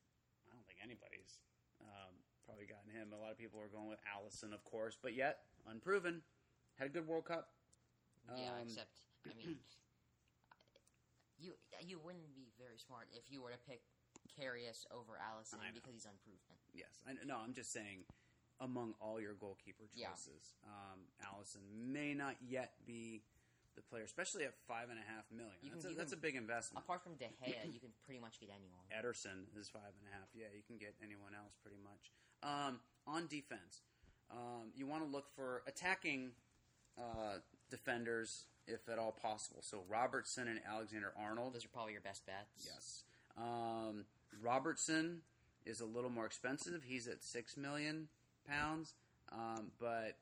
I 0.50 0.54
don't 0.54 0.66
think 0.66 0.80
anybody's 0.82 1.38
um, 1.82 2.14
probably 2.46 2.66
gotten 2.66 2.90
him. 2.90 3.14
A 3.14 3.20
lot 3.22 3.30
of 3.32 3.38
people 3.38 3.62
are 3.62 3.70
going 3.70 3.88
with 3.90 4.02
Alisson, 4.10 4.54
of 4.54 4.64
course, 4.66 4.98
but 5.02 5.14
yet 5.14 5.46
unproven. 5.70 6.22
Had 6.78 6.88
a 6.88 6.94
good 6.94 7.08
World 7.08 7.26
Cup. 7.26 7.50
Yeah, 8.36 8.58
Um, 8.58 8.66
except 8.68 9.00
I 9.26 9.34
mean, 9.38 9.58
you 11.38 11.54
you 11.84 12.00
wouldn't 12.04 12.34
be 12.36 12.48
very 12.58 12.78
smart 12.80 13.08
if 13.14 13.28
you 13.30 13.42
were 13.42 13.52
to 13.52 13.60
pick 13.68 13.82
Karius 14.40 14.88
over 14.92 15.20
Alisson 15.20 15.60
I 15.62 15.70
know. 15.70 15.76
because 15.76 15.94
he's 15.94 16.08
unproven. 16.08 16.40
Yes, 16.74 16.92
I, 17.08 17.14
no, 17.26 17.38
I'm 17.44 17.54
just 17.54 17.72
saying 17.72 18.04
among 18.62 18.96
all 19.02 19.20
your 19.20 19.34
goalkeeper 19.36 19.84
Yeah. 19.94 20.10
choices, 20.16 20.56
um, 20.66 21.00
Alisson 21.28 21.60
may 21.76 22.14
not 22.14 22.36
yet 22.42 22.72
be 22.88 23.22
the 23.76 23.82
player, 23.82 24.04
especially 24.04 24.46
at 24.46 24.56
five 24.68 24.90
and 24.90 24.98
a 24.98 25.04
half 25.04 25.28
million. 25.30 25.52
You 25.62 25.70
That's, 25.72 25.84
can 25.84 25.92
a, 25.92 25.94
give 25.94 25.98
that's 26.00 26.12
a 26.14 26.16
him- 26.16 26.22
big 26.24 26.36
investment. 26.40 26.84
Apart 26.86 27.04
from 27.04 27.16
De 27.20 27.26
Gea, 27.44 27.68
you 27.74 27.80
can 27.84 27.92
pretty 28.06 28.22
much 28.22 28.40
get 28.40 28.50
anyone. 28.56 28.88
Ederson 28.88 29.52
is 29.60 29.68
five 29.68 29.92
and 30.00 30.08
a 30.08 30.14
half. 30.16 30.32
Yeah, 30.34 30.48
you 30.56 30.64
can 30.66 30.78
get 30.78 30.96
anyone 31.04 31.36
else 31.36 31.60
pretty 31.62 31.80
much. 31.84 32.14
Um, 32.42 32.80
on 33.06 33.28
defense, 33.28 33.84
um, 34.32 34.72
you 34.74 34.88
want 34.88 35.04
to 35.04 35.10
look 35.10 35.28
for 35.36 35.62
attacking 35.68 36.32
uh, 36.98 37.40
defenders 37.70 38.48
if 38.68 38.90
at 38.90 39.00
all 39.00 39.12
possible. 39.12 39.60
So 39.62 39.80
Robertson 39.90 40.48
and 40.48 40.60
Alexander 40.68 41.14
Arnold. 41.18 41.54
Those 41.54 41.66
are 41.66 41.70
probably 41.70 41.94
your 41.94 42.02
best 42.02 42.26
bets. 42.26 42.66
Yes. 42.66 43.04
Um, 43.38 44.06
Robertson 44.42 45.22
is 45.66 45.82
a 45.82 45.86
little 45.86 46.10
more 46.10 46.26
expensive. 46.26 46.84
He's 46.86 47.08
at 47.08 47.24
six 47.24 47.58
million 47.58 48.08
pounds, 48.48 48.94
um, 49.32 49.72
but 49.80 50.18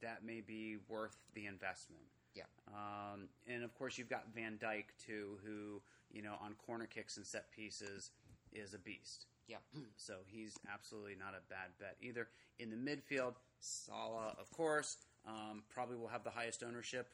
that 0.00 0.24
may 0.24 0.40
be 0.40 0.76
worth 0.88 1.16
the 1.34 1.46
investment. 1.46 2.02
Yeah. 2.34 2.44
Um, 2.68 3.28
and 3.46 3.62
of 3.62 3.74
course, 3.74 3.98
you've 3.98 4.10
got 4.10 4.24
Van 4.34 4.58
Dijk 4.62 4.84
too, 5.04 5.38
who 5.44 5.80
you 6.10 6.22
know 6.22 6.34
on 6.42 6.54
corner 6.66 6.86
kicks 6.86 7.16
and 7.16 7.26
set 7.26 7.50
pieces 7.52 8.10
is 8.52 8.74
a 8.74 8.78
beast. 8.78 9.26
Yeah. 9.48 9.56
So 9.96 10.14
he's 10.26 10.58
absolutely 10.72 11.14
not 11.18 11.34
a 11.34 11.42
bad 11.48 11.70
bet 11.78 11.96
either. 12.00 12.28
In 12.58 12.70
the 12.70 12.76
midfield, 12.76 13.34
Salah, 13.60 14.34
of 14.40 14.50
course, 14.50 14.96
um, 15.26 15.62
probably 15.70 15.96
will 15.96 16.08
have 16.08 16.24
the 16.24 16.30
highest 16.30 16.64
ownership 16.66 17.12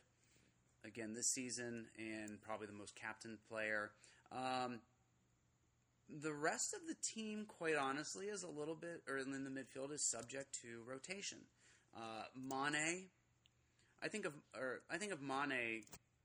again 0.84 1.14
this 1.14 1.26
season, 1.26 1.86
and 1.98 2.40
probably 2.40 2.66
the 2.66 2.72
most 2.72 2.94
captain 2.94 3.38
player. 3.48 3.90
Um, 4.32 4.80
the 6.08 6.32
rest 6.32 6.74
of 6.74 6.80
the 6.88 6.96
team, 7.02 7.44
quite 7.46 7.76
honestly, 7.76 8.26
is 8.26 8.42
a 8.42 8.48
little 8.48 8.74
bit, 8.74 9.02
or 9.08 9.18
in 9.18 9.44
the 9.44 9.50
midfield, 9.50 9.92
is 9.92 10.02
subject 10.02 10.58
to 10.62 10.82
rotation. 10.88 11.38
Uh, 11.94 12.24
Mane, 12.34 13.08
I 14.02 14.08
think 14.08 14.24
of, 14.24 14.32
or 14.56 14.80
I 14.90 14.96
think 14.96 15.12
of 15.12 15.20
Mane, 15.20 15.82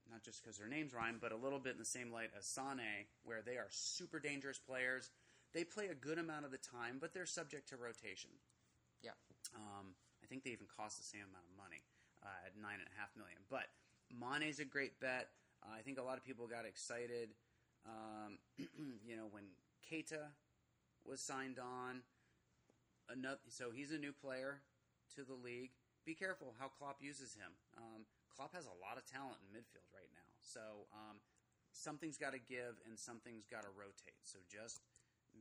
not 0.09 0.23
just 0.23 0.41
because 0.41 0.57
their 0.57 0.67
names 0.67 0.93
rhyme, 0.93 1.17
but 1.19 1.31
a 1.31 1.37
little 1.37 1.59
bit 1.59 1.73
in 1.73 1.79
the 1.79 1.85
same 1.85 2.11
light 2.11 2.31
as 2.37 2.45
Sane, 2.45 3.07
where 3.23 3.41
they 3.41 3.57
are 3.57 3.67
super 3.69 4.19
dangerous 4.19 4.59
players. 4.59 5.09
They 5.53 5.63
play 5.63 5.87
a 5.87 5.95
good 5.95 6.17
amount 6.17 6.45
of 6.45 6.51
the 6.51 6.57
time, 6.57 6.97
but 6.99 7.13
they're 7.13 7.25
subject 7.25 7.69
to 7.69 7.77
rotation. 7.77 8.31
Yeah. 9.03 9.19
Um, 9.55 9.93
I 10.23 10.27
think 10.27 10.43
they 10.43 10.51
even 10.51 10.67
cost 10.71 10.97
the 10.97 11.03
same 11.03 11.27
amount 11.27 11.45
of 11.51 11.55
money 11.59 11.83
uh, 12.23 12.47
at 12.47 12.55
nine 12.55 12.79
and 12.79 12.87
a 12.87 12.95
half 12.95 13.11
million. 13.19 13.37
But 13.51 13.67
Mane's 14.13 14.59
a 14.59 14.65
great 14.65 14.99
bet. 14.99 15.29
Uh, 15.63 15.73
I 15.77 15.81
think 15.81 15.97
a 15.97 16.03
lot 16.03 16.17
of 16.17 16.23
people 16.23 16.47
got 16.47 16.65
excited, 16.65 17.33
um, 17.85 18.37
you 19.07 19.15
know, 19.15 19.27
when 19.31 19.43
Keita 19.81 20.31
was 21.05 21.19
signed 21.19 21.57
on. 21.59 22.01
Another, 23.09 23.43
so 23.49 23.67
he's 23.69 23.91
a 23.91 23.99
new 23.99 24.13
player 24.13 24.63
to 25.15 25.27
the 25.27 25.35
league. 25.35 25.75
Be 26.05 26.15
careful 26.15 26.55
how 26.59 26.71
Klopp 26.71 27.03
uses 27.03 27.35
him. 27.35 27.51
Um, 27.75 28.07
Klopp 28.31 28.55
has 28.55 28.65
a 28.65 28.75
lot 28.79 28.95
of 28.95 29.03
talent 29.03 29.43
in 29.43 29.51
midfield 29.51 29.91
right 29.91 30.09
now, 30.15 30.31
so 30.39 30.87
um, 30.95 31.19
something's 31.75 32.15
got 32.15 32.31
to 32.31 32.39
give 32.39 32.79
and 32.87 32.95
something's 32.95 33.45
got 33.45 33.67
to 33.67 33.71
rotate. 33.75 34.23
So 34.23 34.39
just 34.47 34.79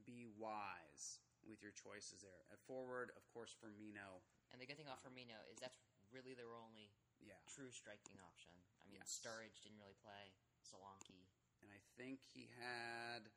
be 0.05 0.27
wise 0.41 1.23
with 1.47 1.63
your 1.63 1.75
choices 1.75 2.23
there. 2.23 2.43
At 2.51 2.59
forward, 2.67 3.15
of 3.15 3.23
course, 3.31 3.55
Firmino. 3.55 4.23
And 4.51 4.59
the 4.59 4.67
good 4.67 4.77
thing 4.77 4.87
about 4.87 5.03
Firmino 5.03 5.39
is 5.51 5.59
that's 5.63 5.79
really 6.11 6.35
their 6.35 6.53
only 6.53 6.91
Yeah, 7.23 7.39
true 7.47 7.71
striking 7.71 8.19
option. 8.27 8.53
I 8.83 8.91
mean, 8.91 9.01
Yes. 9.01 9.19
Sturridge 9.23 9.63
didn't 9.63 9.79
really 9.79 9.99
play. 10.03 10.35
Solanke. 10.67 11.27
and 11.63 11.71
I 11.71 11.81
think 12.01 12.21
he 12.35 12.49
had 12.59 13.29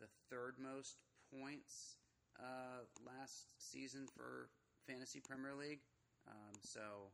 the 0.00 0.08
third 0.30 0.56
most 0.58 0.96
points 1.32 1.96
uh, 2.40 2.84
last 3.04 3.46
season 3.58 4.06
for 4.16 4.48
fantasy 4.86 5.20
Premier 5.20 5.54
League. 5.54 5.80
Um, 6.28 6.54
so 6.60 7.10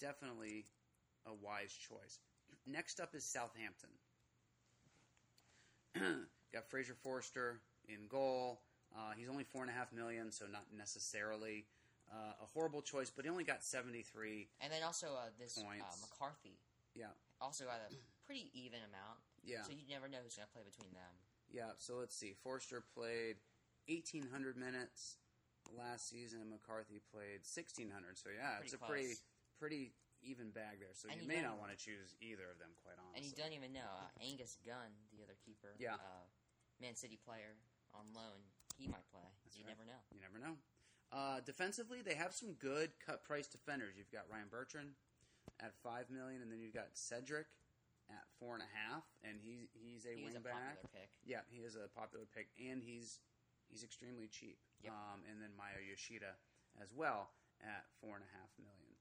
definitely 0.00 0.66
a 1.26 1.34
wise 1.34 1.72
choice. 1.72 2.18
Next 2.66 3.00
up 3.00 3.14
is 3.14 3.24
Southampton. 3.24 3.90
Got 6.52 6.68
Fraser 6.70 6.94
Forster 7.02 7.60
in 7.88 8.06
goal. 8.08 8.60
Uh, 8.96 9.12
he's 9.16 9.28
only 9.28 9.44
four 9.44 9.62
and 9.62 9.70
a 9.70 9.74
half 9.74 9.92
million, 9.92 10.30
so 10.30 10.44
not 10.50 10.64
necessarily 10.76 11.66
uh, 12.12 12.44
a 12.44 12.46
horrible 12.52 12.82
choice. 12.82 13.10
But 13.10 13.24
he 13.24 13.30
only 13.30 13.44
got 13.44 13.64
seventy 13.64 14.02
three. 14.02 14.48
And 14.60 14.70
then 14.72 14.82
also 14.84 15.08
uh, 15.16 15.30
this 15.38 15.56
uh, 15.58 15.62
McCarthy 16.00 16.60
Yeah, 16.94 17.16
also 17.40 17.64
got 17.64 17.80
a 17.90 17.94
pretty 18.26 18.50
even 18.54 18.78
amount. 18.84 19.18
yeah, 19.42 19.62
So 19.64 19.72
you 19.72 19.82
never 19.88 20.08
know 20.08 20.18
who's 20.22 20.36
going 20.36 20.46
to 20.46 20.52
play 20.52 20.62
between 20.64 20.92
them. 20.92 21.12
yeah. 21.50 21.72
So 21.78 21.96
let's 21.96 22.14
see. 22.14 22.34
Forster 22.44 22.82
played 22.94 23.36
eighteen 23.88 24.28
hundred 24.30 24.56
minutes 24.56 25.16
last 25.72 26.08
season, 26.10 26.40
and 26.42 26.50
McCarthy 26.50 27.00
played 27.10 27.42
sixteen 27.46 27.90
hundred. 27.90 28.18
So 28.18 28.30
yeah, 28.30 28.60
Pretty 28.60 28.64
it's 28.66 28.74
a 28.74 28.78
pretty 28.78 29.14
pretty 29.58 29.84
even 30.22 30.54
bag 30.54 30.78
there. 30.78 30.94
So 30.94 31.10
And 31.10 31.18
you 31.18 31.26
may 31.26 31.42
not 31.42 31.58
want 31.58 31.74
to 31.74 31.78
choose 31.78 32.14
either 32.22 32.46
of 32.46 32.58
them, 32.62 32.70
quite 32.86 32.94
honestly. 32.94 33.16
And 33.18 33.22
you 33.26 33.34
don't 33.34 33.54
even 33.58 33.74
know 33.74 33.90
uh, 33.90 34.06
Angus 34.22 34.54
Gunn, 34.62 34.94
the 35.10 35.18
other 35.26 35.34
keeper, 35.42 35.74
Yeah. 35.82 35.98
uh, 35.98 36.22
Man 36.78 36.94
City 36.94 37.18
player 37.18 37.58
on 37.90 38.06
loan, 38.14 38.38
he 38.78 38.86
might 38.86 39.02
play. 39.10 39.26
That's 39.42 39.58
you 39.58 39.66
right. 39.66 39.74
never 39.74 39.82
know. 39.82 39.98
You 40.14 40.22
never 40.22 40.38
know. 40.38 40.54
Uh, 41.12 41.44
defensively, 41.44 42.00
they 42.00 42.14
have 42.14 42.32
some 42.32 42.56
good 42.56 42.90
cut 43.04 43.22
price 43.22 43.46
defenders. 43.46 43.94
You've 43.96 44.10
got 44.10 44.24
Ryan 44.32 44.48
Bertrand 44.50 44.96
at 45.60 45.76
five 45.84 46.08
million, 46.08 46.40
and 46.40 46.50
then 46.50 46.60
you've 46.60 46.72
got 46.72 46.88
Cedric 46.96 47.52
at 48.08 48.24
four 48.40 48.56
and 48.56 48.64
a 48.64 48.72
half, 48.72 49.04
and 49.20 49.36
he's 49.36 49.68
he's 49.76 50.08
a 50.08 50.16
He 50.16 50.24
was 50.24 50.34
a 50.34 50.40
pick. 50.88 51.12
Yeah, 51.24 51.44
he 51.52 51.60
is 51.60 51.76
a 51.76 51.86
popular 51.92 52.24
pick, 52.24 52.48
and 52.56 52.80
he's 52.80 53.20
he's 53.68 53.84
extremely 53.84 54.26
cheap. 54.26 54.56
Yep. 54.80 54.92
Um, 54.92 55.20
and 55.28 55.36
then 55.36 55.52
Maya 55.52 55.84
Yoshida 55.84 56.32
as 56.80 56.96
well 56.96 57.30
at 57.60 57.84
four 58.00 58.16
and 58.16 58.24
a 58.24 58.32
half 58.32 58.50
million. 58.56 58.96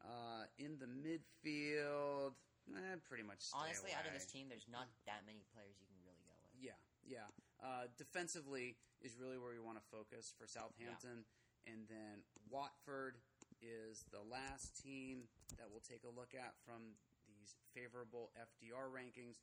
Uh, 0.00 0.48
in 0.56 0.80
the 0.80 0.88
midfield, 0.88 2.32
eh, 2.72 2.96
pretty 3.04 3.26
much. 3.26 3.50
Honestly, 3.52 3.90
out 3.92 4.06
of 4.06 4.14
this 4.14 4.24
team, 4.24 4.46
there's 4.48 4.70
not 4.70 4.88
that 5.04 5.26
many 5.26 5.44
players 5.52 5.76
you 5.76 5.86
can 5.90 6.00
really 6.06 6.22
go 6.24 6.32
with. 6.40 6.54
Yeah, 6.56 6.78
yeah. 7.04 7.28
Uh, 7.60 7.92
defensively 8.00 8.78
is 9.04 9.16
really 9.20 9.36
where 9.36 9.52
we 9.52 9.60
want 9.60 9.76
to 9.76 9.84
focus 9.92 10.32
for 10.32 10.48
Southampton, 10.48 11.28
and 11.66 11.88
then 11.88 12.24
Watford 12.48 13.16
is 13.60 14.04
the 14.10 14.22
last 14.24 14.80
team 14.80 15.28
that 15.58 15.68
we'll 15.68 15.84
take 15.84 16.02
a 16.04 16.12
look 16.12 16.32
at 16.32 16.56
from 16.64 16.96
these 17.28 17.56
favorable 17.76 18.32
FDR 18.38 18.88
rankings. 18.88 19.40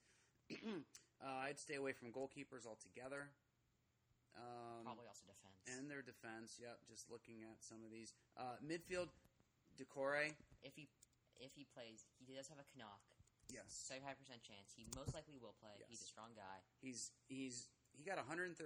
uh, 1.22 1.46
I'd 1.46 1.60
stay 1.60 1.76
away 1.76 1.94
from 1.94 2.10
goalkeepers 2.10 2.66
altogether. 2.66 3.30
Um, 4.38 4.86
Probably 4.86 5.10
also 5.10 5.26
defense. 5.26 5.58
and 5.66 5.90
their 5.90 6.06
defense. 6.06 6.58
Yep, 6.62 6.78
just 6.90 7.10
looking 7.10 7.42
at 7.42 7.58
some 7.62 7.82
of 7.86 7.90
these 7.90 8.14
uh, 8.38 8.58
midfield. 8.62 9.10
Doucoure, 9.78 10.34
if 10.66 10.74
he 10.74 10.90
if 11.38 11.54
he 11.54 11.66
plays, 11.70 12.10
he 12.18 12.34
does 12.34 12.50
have 12.50 12.58
a 12.58 12.66
knock. 12.78 12.98
yes, 13.50 13.70
Seventy 13.70 14.06
five 14.06 14.18
percent 14.18 14.42
chance. 14.42 14.74
He 14.74 14.90
most 14.98 15.14
likely 15.14 15.38
will 15.38 15.54
play. 15.62 15.74
He's 15.86 16.02
a 16.02 16.10
strong 16.10 16.34
guy. 16.34 16.66
he's 16.82 17.14
he's 17.30 17.70
he 17.94 18.02
got 18.06 18.18
136 18.18 18.58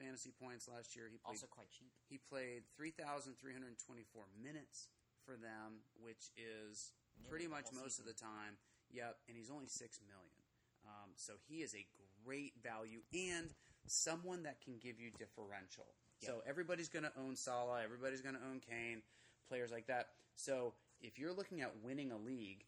fantasy 0.00 0.32
points 0.32 0.68
last 0.68 0.96
year. 0.96 1.06
He 1.12 1.18
played 1.20 1.36
Also 1.36 1.46
quite 1.46 1.68
cheap. 1.70 1.92
He 2.08 2.16
played 2.16 2.64
3,324 2.76 4.24
minutes 4.40 4.88
for 5.24 5.36
them, 5.36 5.84
which 6.00 6.32
is 6.40 6.96
Nearly 7.20 7.28
pretty 7.28 7.48
much 7.48 7.68
most 7.76 8.00
of 8.00 8.06
the 8.08 8.16
time. 8.16 8.56
Yep, 8.90 9.16
and 9.28 9.36
he's 9.36 9.50
only 9.50 9.68
6 9.68 10.00
million. 10.08 10.40
Um, 10.86 11.12
so 11.14 11.34
he 11.46 11.62
is 11.62 11.74
a 11.74 11.84
great 12.24 12.54
value 12.62 13.00
and 13.12 13.52
someone 13.86 14.42
that 14.44 14.60
can 14.60 14.78
give 14.80 14.98
you 14.98 15.10
differential. 15.18 15.86
So 16.18 16.42
everybody's 16.46 16.88
going 16.88 17.04
to 17.04 17.12
own 17.18 17.34
Salah, 17.36 17.82
everybody's 17.82 18.20
going 18.20 18.34
to 18.34 18.42
own 18.42 18.60
Kane, 18.60 19.00
players 19.48 19.70
like 19.70 19.86
that. 19.86 20.08
So 20.36 20.74
if 21.00 21.18
you're 21.18 21.32
looking 21.32 21.62
at 21.62 21.72
winning 21.82 22.12
a 22.12 22.16
league 22.18 22.64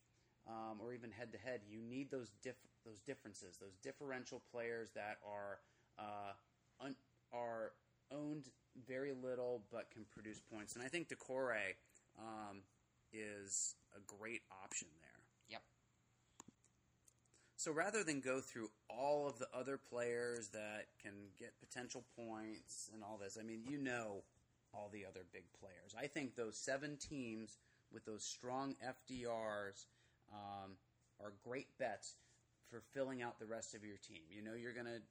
um, 0.49 0.81
or 0.83 0.93
even 0.95 1.11
head 1.11 1.33
to 1.33 1.39
head, 1.39 1.61
you 1.69 1.81
need 1.83 2.11
those 2.11 2.31
diff- 2.43 2.57
those 2.85 3.01
differences, 3.01 3.59
those 3.59 3.77
differential 3.83 4.43
players 4.51 4.91
that 4.95 5.19
are 5.27 5.59
uh, 5.99 6.33
are 7.33 7.73
owned 8.13 8.49
very 8.87 9.13
little 9.13 9.63
but 9.71 9.91
can 9.91 10.05
produce 10.11 10.41
points. 10.41 10.75
And 10.75 10.85
I 10.85 10.89
think 10.89 11.09
Doucoure 11.09 11.75
um, 12.19 12.63
is 13.13 13.75
a 13.97 14.01
great 14.19 14.43
option 14.65 14.89
there. 15.01 15.21
Yep. 15.51 15.63
So 17.57 17.73
rather 17.73 18.03
than 18.05 18.21
go 18.21 18.41
through 18.41 18.71
all 18.89 19.29
of 19.29 19.39
the 19.39 19.49
other 19.55 19.79
players 19.79 20.49
that 20.49 20.87
can 21.03 21.13
get 21.39 21.53
potential 21.61 22.05
points 22.17 22.91
and 22.93 23.03
all 23.03 23.19
this, 23.23 23.39
I 23.41 23.45
mean, 23.45 23.63
you 23.69 23.79
know 23.79 24.23
all 24.75 24.91
the 24.93 25.05
other 25.05 25.21
big 25.33 25.45
players. 25.61 25.95
I 25.99 26.07
think 26.07 26.35
those 26.35 26.57
seven 26.57 26.97
teams 26.97 27.59
with 27.93 28.05
those 28.07 28.25
strong 28.25 28.75
FDRs 28.83 29.85
um, 30.33 30.73
are 31.21 31.35
great 31.45 31.69
bets 31.79 32.17
for 32.71 32.81
filling 32.95 33.21
out 33.21 33.39
the 33.39 33.47
rest 33.47 33.75
of 33.75 33.85
your 33.85 33.99
team. 33.99 34.23
You 34.31 34.43
know, 34.43 34.55
you're 34.55 34.73
going 34.73 34.87
to 34.87 35.03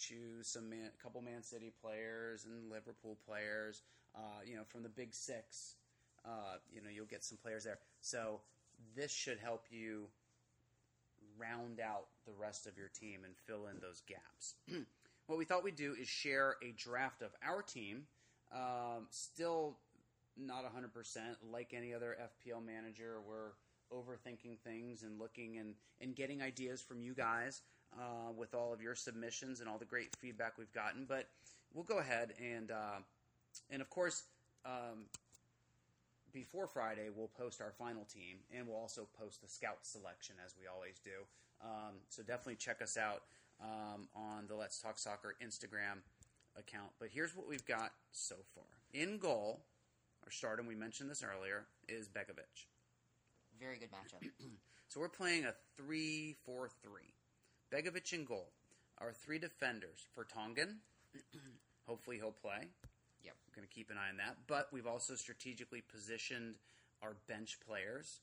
choose 0.00 0.48
some 0.48 0.68
man, 0.70 0.90
a 0.98 1.02
couple 1.02 1.20
Man 1.22 1.42
City 1.42 1.72
players 1.82 2.46
and 2.46 2.70
Liverpool 2.70 3.18
players. 3.26 3.82
Uh, 4.14 4.40
you 4.44 4.56
know, 4.56 4.64
from 4.66 4.82
the 4.82 4.88
Big 4.88 5.14
Six, 5.14 5.76
uh, 6.24 6.56
you 6.72 6.82
know, 6.82 6.88
you'll 6.92 7.06
get 7.06 7.22
some 7.22 7.38
players 7.38 7.64
there. 7.64 7.78
So 8.00 8.40
this 8.96 9.12
should 9.12 9.38
help 9.38 9.66
you 9.70 10.06
round 11.38 11.80
out 11.80 12.06
the 12.26 12.32
rest 12.32 12.66
of 12.66 12.76
your 12.76 12.88
team 12.88 13.20
and 13.24 13.34
fill 13.46 13.66
in 13.66 13.80
those 13.80 14.02
gaps. 14.08 14.54
what 15.26 15.38
we 15.38 15.44
thought 15.44 15.62
we'd 15.62 15.76
do 15.76 15.94
is 16.00 16.08
share 16.08 16.56
a 16.62 16.72
draft 16.72 17.22
of 17.22 17.30
our 17.46 17.62
team. 17.62 18.04
Um, 18.52 19.06
still 19.10 19.76
not 20.36 20.64
100% 20.64 21.18
like 21.52 21.72
any 21.76 21.94
other 21.94 22.16
FPL 22.20 22.64
manager. 22.64 23.18
We're 23.26 23.52
overthinking 23.92 24.58
things 24.64 25.02
and 25.02 25.18
looking 25.18 25.58
and, 25.58 25.74
and 26.00 26.14
getting 26.16 26.42
ideas 26.42 26.80
from 26.80 27.00
you 27.02 27.14
guys 27.14 27.62
uh, 27.98 28.32
with 28.36 28.54
all 28.54 28.72
of 28.72 28.80
your 28.80 28.94
submissions 28.94 29.60
and 29.60 29.68
all 29.68 29.78
the 29.78 29.84
great 29.84 30.14
feedback 30.16 30.58
we've 30.58 30.72
gotten. 30.72 31.04
But 31.08 31.28
we'll 31.74 31.84
go 31.84 31.98
ahead 31.98 32.34
and, 32.40 32.70
uh, 32.70 33.00
and 33.70 33.82
of 33.82 33.90
course, 33.90 34.24
um, 34.64 35.06
before 36.32 36.66
Friday, 36.66 37.08
we'll 37.14 37.28
post 37.28 37.60
our 37.60 37.72
final 37.72 38.04
team, 38.04 38.38
and 38.56 38.66
we'll 38.68 38.76
also 38.76 39.08
post 39.18 39.42
the 39.42 39.48
scout 39.48 39.78
selection 39.82 40.36
as 40.44 40.54
we 40.60 40.66
always 40.66 41.00
do. 41.02 41.26
Um, 41.62 41.96
so 42.08 42.22
definitely 42.22 42.56
check 42.56 42.80
us 42.82 42.96
out 42.96 43.22
um, 43.60 44.08
on 44.14 44.46
the 44.46 44.54
Let's 44.54 44.80
Talk 44.80 44.98
Soccer 44.98 45.34
Instagram 45.44 46.02
account. 46.56 46.90
But 46.98 47.08
here's 47.12 47.36
what 47.36 47.48
we've 47.48 47.64
got 47.66 47.92
so 48.12 48.36
far. 48.54 48.64
In 48.92 49.18
goal, 49.18 49.60
our 50.24 50.30
stardom, 50.30 50.66
we 50.66 50.74
mentioned 50.74 51.10
this 51.10 51.24
earlier, 51.24 51.66
is 51.88 52.08
Begovic. 52.08 52.66
Very 53.58 53.78
good 53.78 53.90
matchup. 53.90 54.28
So 54.88 54.98
we're 54.98 55.08
playing 55.08 55.44
a 55.44 55.54
3 55.76 56.34
4 56.44 56.68
3. 56.82 56.92
Begovic 57.72 58.12
in 58.12 58.24
goal. 58.24 58.48
Our 58.98 59.12
three 59.12 59.38
defenders 59.38 60.06
Vertonghen. 60.16 60.76
Hopefully 61.86 62.16
he'll 62.16 62.32
play. 62.32 62.68
Yep. 63.24 63.34
We're 63.48 63.56
going 63.56 63.68
to 63.68 63.74
keep 63.74 63.90
an 63.90 63.96
eye 63.96 64.10
on 64.10 64.16
that. 64.18 64.36
But 64.46 64.68
we've 64.72 64.86
also 64.86 65.14
strategically 65.14 65.82
positioned 65.82 66.56
our 67.02 67.16
bench 67.28 67.58
players. 67.66 68.20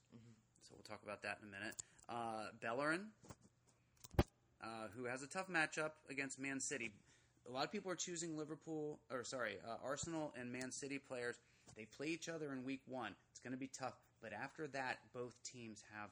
So 0.63 0.75
we'll 0.75 0.83
talk 0.83 1.01
about 1.03 1.23
that 1.23 1.39
in 1.41 1.49
a 1.49 1.51
minute. 1.51 1.75
Uh, 2.09 2.51
Bellerin, 2.61 3.07
uh, 4.61 4.87
who 4.95 5.05
has 5.05 5.23
a 5.23 5.27
tough 5.27 5.49
matchup 5.49 5.91
against 6.09 6.39
Man 6.39 6.59
City. 6.59 6.91
A 7.49 7.51
lot 7.51 7.63
of 7.63 7.71
people 7.71 7.91
are 7.91 7.95
choosing 7.95 8.37
Liverpool, 8.37 8.99
or 9.09 9.23
sorry, 9.23 9.57
uh, 9.65 9.75
Arsenal 9.83 10.33
and 10.39 10.51
Man 10.51 10.71
City 10.71 10.99
players. 10.99 11.37
They 11.75 11.85
play 11.85 12.07
each 12.07 12.27
other 12.27 12.51
in 12.51 12.63
week 12.63 12.81
one. 12.87 13.13
It's 13.31 13.39
going 13.39 13.53
to 13.53 13.59
be 13.59 13.69
tough. 13.77 13.93
But 14.21 14.33
after 14.33 14.67
that, 14.67 14.99
both 15.13 15.35
teams 15.43 15.83
have 15.93 16.09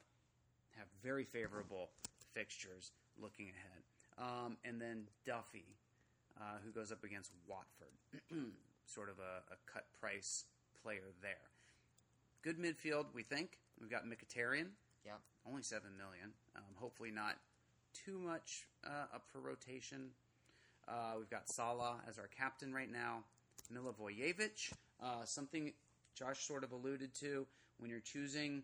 have 0.78 0.86
very 1.02 1.24
favorable 1.24 1.88
fixtures 2.34 2.92
looking 3.20 3.46
ahead. 3.48 3.82
Um, 4.18 4.56
and 4.64 4.80
then 4.80 5.04
Duffy, 5.26 5.64
uh, 6.40 6.58
who 6.64 6.70
goes 6.70 6.90
up 6.92 7.04
against 7.04 7.32
Watford, 7.46 7.94
sort 8.86 9.08
of 9.10 9.16
a, 9.18 9.52
a 9.52 9.56
cut 9.70 9.84
price 10.00 10.44
player 10.82 11.12
there. 11.22 11.34
Good 12.42 12.58
midfield, 12.58 13.06
we 13.14 13.22
think. 13.22 13.58
We've 13.80 13.90
got 13.90 14.04
Mkhitaryan, 14.04 14.68
Yep. 15.04 15.20
only 15.48 15.62
seven 15.62 15.90
million. 15.96 16.30
Um, 16.56 16.62
hopefully 16.76 17.10
not 17.10 17.36
too 17.92 18.18
much 18.18 18.66
uh, 18.86 19.14
up 19.14 19.24
for 19.30 19.40
rotation. 19.40 20.10
Uh, 20.88 21.14
we've 21.18 21.30
got 21.30 21.48
Salah 21.48 21.96
as 22.08 22.18
our 22.18 22.28
captain 22.28 22.72
right 22.72 22.90
now. 22.90 23.24
Milivojevic, 23.72 24.72
uh, 25.02 25.24
something 25.24 25.72
Josh 26.14 26.46
sort 26.46 26.64
of 26.64 26.72
alluded 26.72 27.14
to 27.16 27.46
when 27.78 27.90
you're 27.90 28.00
choosing 28.00 28.62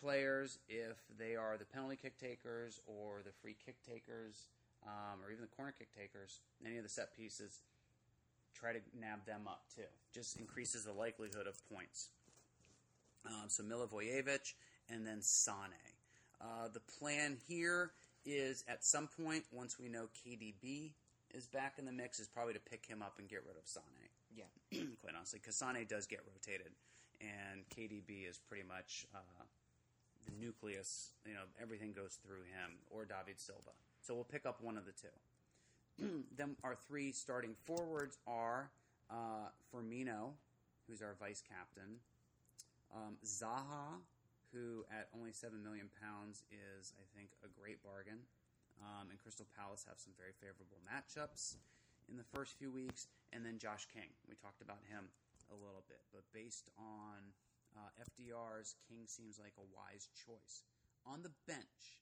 players, 0.00 0.58
if 0.68 0.96
they 1.18 1.36
are 1.36 1.56
the 1.58 1.64
penalty 1.64 1.96
kick 1.96 2.18
takers 2.18 2.80
or 2.86 3.20
the 3.24 3.32
free 3.42 3.56
kick 3.64 3.76
takers, 3.82 4.48
um, 4.86 5.20
or 5.24 5.30
even 5.30 5.42
the 5.42 5.56
corner 5.56 5.74
kick 5.76 5.88
takers, 5.94 6.40
any 6.64 6.76
of 6.76 6.82
the 6.82 6.88
set 6.88 7.16
pieces, 7.16 7.62
try 8.54 8.72
to 8.72 8.80
nab 8.98 9.24
them 9.26 9.42
up 9.46 9.62
too. 9.74 9.82
Just 10.12 10.36
increases 10.38 10.84
the 10.84 10.92
likelihood 10.92 11.46
of 11.46 11.56
points. 11.72 12.08
Um, 13.26 13.48
so 13.48 13.62
Milivojevic 13.62 14.54
and 14.88 15.06
then 15.06 15.20
Sane. 15.22 15.54
Uh, 16.40 16.68
the 16.72 16.80
plan 16.98 17.36
here 17.48 17.90
is 18.24 18.64
at 18.68 18.84
some 18.84 19.08
point, 19.08 19.44
once 19.52 19.78
we 19.78 19.88
know 19.88 20.08
KDB 20.24 20.92
is 21.34 21.46
back 21.46 21.74
in 21.78 21.84
the 21.84 21.92
mix, 21.92 22.20
is 22.20 22.28
probably 22.28 22.54
to 22.54 22.60
pick 22.60 22.86
him 22.86 23.02
up 23.02 23.14
and 23.18 23.28
get 23.28 23.42
rid 23.46 23.56
of 23.56 23.66
Sane. 23.66 23.82
Yeah. 24.34 24.44
Quite 25.00 25.14
honestly, 25.16 25.40
because 25.42 25.56
Sane 25.56 25.86
does 25.88 26.06
get 26.06 26.20
rotated, 26.32 26.72
and 27.20 27.68
KDB 27.74 28.28
is 28.28 28.38
pretty 28.38 28.64
much 28.66 29.06
uh, 29.14 29.44
the 30.28 30.44
nucleus. 30.44 31.12
You 31.26 31.34
know, 31.34 31.46
everything 31.60 31.92
goes 31.92 32.18
through 32.24 32.44
him 32.52 32.78
or 32.90 33.04
David 33.04 33.40
Silva. 33.40 33.72
So 34.00 34.14
we'll 34.14 34.24
pick 34.24 34.46
up 34.46 34.62
one 34.62 34.76
of 34.76 34.84
the 34.84 34.92
two. 34.92 36.22
then 36.36 36.56
our 36.62 36.76
three 36.76 37.12
starting 37.12 37.54
forwards 37.64 38.18
are 38.26 38.70
uh, 39.10 39.50
Firmino, 39.72 40.36
who's 40.86 41.02
our 41.02 41.16
vice 41.18 41.42
captain, 41.42 41.98
um, 42.94 43.16
Zaha, 43.24 44.00
who 44.52 44.84
at 44.88 45.08
only 45.16 45.32
seven 45.32 45.62
million 45.62 45.88
pounds 46.00 46.44
is, 46.52 46.92
I 46.96 47.04
think, 47.16 47.28
a 47.44 47.48
great 47.60 47.82
bargain. 47.82 48.20
Um, 48.80 49.10
and 49.10 49.18
Crystal 49.18 49.46
Palace 49.58 49.84
have 49.90 49.98
some 49.98 50.14
very 50.14 50.32
favorable 50.38 50.78
matchups 50.86 51.58
in 52.08 52.16
the 52.16 52.24
first 52.32 52.56
few 52.56 52.70
weeks, 52.70 53.10
and 53.34 53.44
then 53.44 53.58
Josh 53.58 53.84
King. 53.90 54.08
We 54.30 54.38
talked 54.38 54.62
about 54.62 54.80
him 54.88 55.10
a 55.50 55.56
little 55.58 55.84
bit, 55.90 56.00
but 56.14 56.22
based 56.32 56.70
on 56.78 57.34
uh, 57.76 57.90
FDR's, 58.00 58.76
King 58.88 59.04
seems 59.06 59.38
like 59.38 59.54
a 59.58 59.66
wise 59.74 60.08
choice. 60.14 60.62
On 61.06 61.22
the 61.22 61.32
bench, 61.46 62.00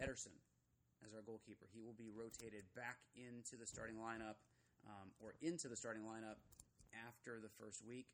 Ederson 0.00 0.36
as 1.04 1.14
our 1.14 1.24
goalkeeper. 1.24 1.66
He 1.72 1.80
will 1.80 1.96
be 1.96 2.08
rotated 2.12 2.64
back 2.76 2.98
into 3.16 3.56
the 3.56 3.66
starting 3.66 3.96
lineup 3.96 4.36
um, 4.84 5.12
or 5.18 5.34
into 5.40 5.68
the 5.68 5.76
starting 5.76 6.02
lineup 6.02 6.36
after 7.06 7.40
the 7.40 7.48
first 7.48 7.84
week. 7.86 8.06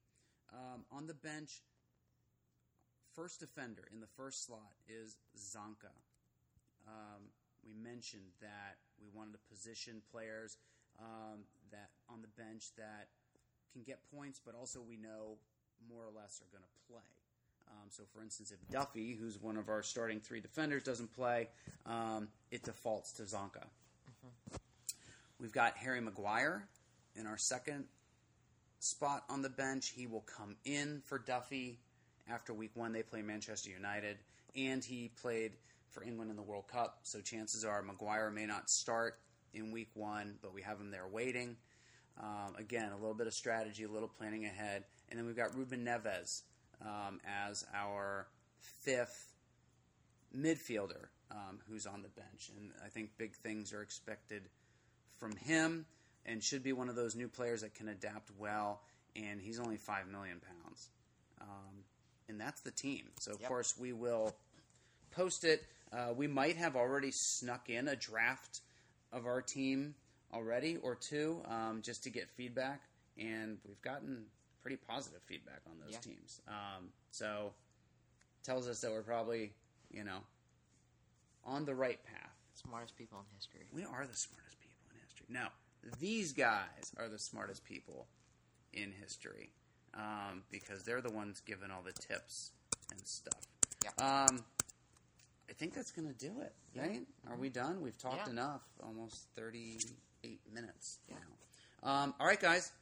Um, 0.53 0.87
on 0.91 1.07
the 1.07 1.15
bench, 1.15 1.63
first 3.15 3.41
defender 3.41 3.85
in 3.93 4.01
the 4.01 4.11
first 4.17 4.47
slot 4.47 4.79
is 4.87 5.19
Zanka. 5.37 5.95
Um, 6.87 7.35
we 7.67 7.75
mentioned 7.75 8.31
that 8.41 8.79
we 9.01 9.09
wanted 9.11 9.33
to 9.33 9.43
position 9.51 10.03
players 10.13 10.57
um, 11.01 11.43
that 11.73 11.91
on 12.09 12.23
the 12.23 12.31
bench 12.41 12.71
that 12.79 13.11
can 13.73 13.83
get 13.83 13.99
points, 14.15 14.41
but 14.45 14.55
also 14.55 14.81
we 14.81 14.97
know 14.97 15.39
more 15.89 16.03
or 16.03 16.13
less 16.15 16.41
are 16.41 16.51
going 16.53 16.65
to 16.65 16.93
play. 16.93 17.03
Um, 17.69 17.89
so, 17.91 18.05
for 18.15 18.23
instance, 18.23 18.53
if 18.53 18.59
Duffy, 18.71 19.15
who's 19.15 19.41
one 19.41 19.57
of 19.57 19.69
our 19.69 19.83
starting 19.83 20.21
three 20.21 20.41
defenders, 20.41 20.83
doesn't 20.83 21.15
play, 21.15 21.49
um, 21.85 22.29
it 22.51 22.63
defaults 22.63 23.13
to 23.15 23.23
Zanka. 23.23 23.65
We've 25.39 25.53
got 25.53 25.77
Harry 25.77 26.01
Maguire 26.01 26.67
in 27.15 27.27
our 27.27 27.37
second 27.37 27.85
spot 28.79 29.25
on 29.29 29.43
the 29.43 29.51
bench. 29.51 29.93
He 29.95 30.07
will 30.07 30.23
come 30.23 30.57
in 30.65 31.03
for 31.05 31.19
Duffy 31.19 31.79
after 32.31 32.55
week 32.55 32.71
one. 32.75 32.93
They 32.93 33.03
play 33.03 33.23
Manchester 33.23 33.71
United, 33.71 34.17
and 34.55 34.85
he 34.85 35.11
played 35.21 35.53
for 35.91 36.03
England 36.03 36.31
in 36.31 36.37
the 36.37 36.43
World 36.43 36.69
Cup. 36.69 37.01
So 37.03 37.21
chances 37.21 37.65
are 37.65 37.83
Maguire 37.83 38.31
may 38.31 38.47
not 38.47 38.71
start 38.71 39.19
in 39.55 39.73
week 39.73 39.91
one, 39.95 40.37
but 40.43 40.55
we 40.55 40.63
have 40.63 40.81
him 40.81 40.91
there 40.91 41.07
waiting. 41.07 41.57
Um, 42.19 42.55
again, 42.59 42.93
a 42.93 42.97
little 42.97 43.15
bit 43.15 43.27
of 43.27 43.35
strategy, 43.35 43.85
a 43.85 43.89
little 43.89 44.09
planning 44.09 44.47
ahead. 44.47 44.85
And 45.09 45.19
then 45.19 45.27
we've 45.27 45.37
got 45.37 45.55
Ruben 45.57 45.85
Neves 45.85 46.43
um, 46.83 47.21
as 47.47 47.65
our 47.75 48.27
fifth 48.83 49.33
midfielder 50.37 51.07
um, 51.31 51.59
who's 51.69 51.87
on 51.87 52.03
the 52.03 52.09
bench. 52.09 52.51
And 52.57 52.71
I 52.85 52.89
think 52.89 53.11
big 53.19 53.35
things 53.37 53.73
are 53.73 53.83
expected 53.83 54.43
from 55.19 55.37
him 55.37 55.87
and 56.25 56.43
should 56.43 56.63
be 56.63 56.73
one 56.73 56.89
of 56.89 56.97
those 56.97 57.15
new 57.15 57.29
players 57.29 57.63
that 57.63 57.75
can 57.75 57.89
adapt 57.89 58.31
well. 58.39 58.81
And 59.15 59.41
he's 59.41 59.59
only 59.61 59.77
5 59.77 60.09
million 60.09 60.41
pounds. 60.41 60.89
Um, 61.41 61.85
and 62.29 62.41
that's 62.41 62.61
the 62.63 62.71
team. 62.71 63.05
So, 63.21 63.33
of 63.33 63.41
Yep. 63.41 63.49
course, 63.49 63.75
we 63.79 63.93
will 63.93 64.35
post 65.13 65.45
it. 65.45 65.65
Uh, 65.93 66.13
we 66.15 66.27
might 66.27 66.57
have 66.57 66.77
already 66.77 67.11
snuck 67.13 67.71
in 67.71 67.89
a 67.89 67.97
draft 67.97 68.61
of 69.13 69.25
our 69.27 69.41
team 69.41 69.95
already 70.35 70.77
or 70.79 70.97
two 70.97 71.41
um, 71.47 71.81
just 71.83 72.03
to 72.03 72.11
get 72.11 72.29
feedback. 72.31 72.83
And 73.17 73.59
we've 73.67 73.81
gotten 73.81 74.27
pretty 74.67 74.83
positive 74.85 75.23
feedback 75.27 75.61
on 75.71 75.79
those 75.79 75.93
Yeah. 75.93 76.01
teams. 76.01 76.41
Um, 76.49 76.93
so, 77.13 77.55
tells 78.43 78.67
us 78.67 78.81
that 78.81 78.91
we're 78.91 79.05
probably, 79.05 79.55
you 79.93 80.03
know, 80.03 80.25
on 81.45 81.65
the 81.65 81.75
right 81.75 82.03
path. 82.05 82.37
Smartest 82.55 82.97
people 82.97 83.21
in 83.21 83.27
history. 83.37 83.69
We 83.71 83.85
are 83.85 84.05
the 84.05 84.17
smartest 84.17 84.59
people 84.59 84.89
in 84.93 85.01
history. 85.03 85.27
Now, 85.29 85.53
these 86.01 86.33
guys 86.33 86.93
are 86.97 87.09
the 87.09 87.19
smartest 87.19 87.63
people 87.65 88.09
in 88.73 88.91
history 88.91 89.53
um, 89.95 90.43
because 90.51 90.83
they're 90.83 91.01
the 91.01 91.13
ones 91.13 91.41
giving 91.47 91.71
all 91.71 91.83
the 91.83 91.93
tips 91.93 92.51
and 92.91 93.07
stuff. 93.07 93.47
Yeah. 93.85 93.91
Um, 93.99 94.45
I 95.49 95.53
think 95.53 95.75
that's 95.75 95.93
going 95.93 96.09
to 96.09 96.15
do 96.15 96.41
it, 96.41 96.57
Yeah. 96.73 96.83
right? 96.87 97.07
Are 97.29 97.37
we 97.37 97.51
done? 97.51 97.83
We've 97.83 97.97
talked 97.99 98.27
Yeah. 98.27 98.31
enough. 98.31 98.63
Almost 98.83 99.29
38 99.37 100.45
minutes 100.51 100.99
Yeah. 101.07 101.19
now. 101.83 101.89
Um, 101.89 102.15
all 102.19 102.27
right, 102.27 102.41
guys. 102.41 102.73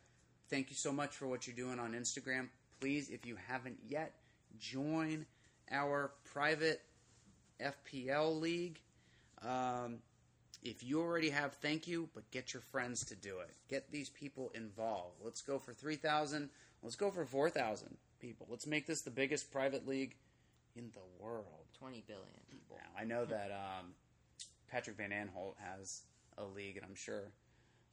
Thank 0.55 0.71
you 0.71 0.77
so 0.77 0.93
much 0.93 1.17
for 1.17 1.27
what 1.27 1.49
you're 1.49 1.57
doing 1.57 1.81
on 1.81 1.95
Instagram. 1.95 2.47
Please, 2.79 3.11
if 3.11 3.27
you 3.27 3.37
haven't 3.49 3.77
yet, 3.89 4.13
join 4.61 5.27
our 5.69 6.13
private 6.33 6.81
FPL 7.61 8.41
league. 8.41 8.79
Um, 9.43 9.97
if 10.63 10.85
you 10.85 11.01
already 11.01 11.31
have, 11.31 11.55
thank 11.55 11.89
you, 11.89 12.09
but 12.15 12.31
get 12.31 12.55
your 12.55 12.63
friends 12.71 13.05
to 13.07 13.17
do 13.17 13.41
it. 13.41 13.51
Get 13.69 13.91
these 13.91 14.09
people 14.11 14.53
involved. 14.55 15.17
Let's 15.25 15.43
go 15.43 15.59
for 15.59 15.73
3,000. 15.73 16.49
Let's 16.85 16.95
go 16.95 17.11
for 17.11 17.25
4,000 17.25 17.97
people. 18.21 18.47
Let's 18.49 18.69
make 18.69 18.87
this 18.87 19.01
the 19.01 19.11
biggest 19.11 19.51
private 19.51 19.89
league 19.89 20.15
in 20.77 20.93
the 20.95 21.25
world. 21.25 21.67
20 21.81 22.05
billion 22.07 22.23
people. 22.49 22.77
Now, 22.77 23.01
I 23.01 23.03
know 23.03 23.25
that 23.25 23.51
um, 23.51 23.87
Patrick 24.71 24.99
Van 24.99 25.11
Aanholt 25.11 25.55
has 25.59 26.03
a 26.39 26.45
league, 26.45 26.77
and 26.77 26.87
I'm 26.87 26.95
sure 26.95 27.25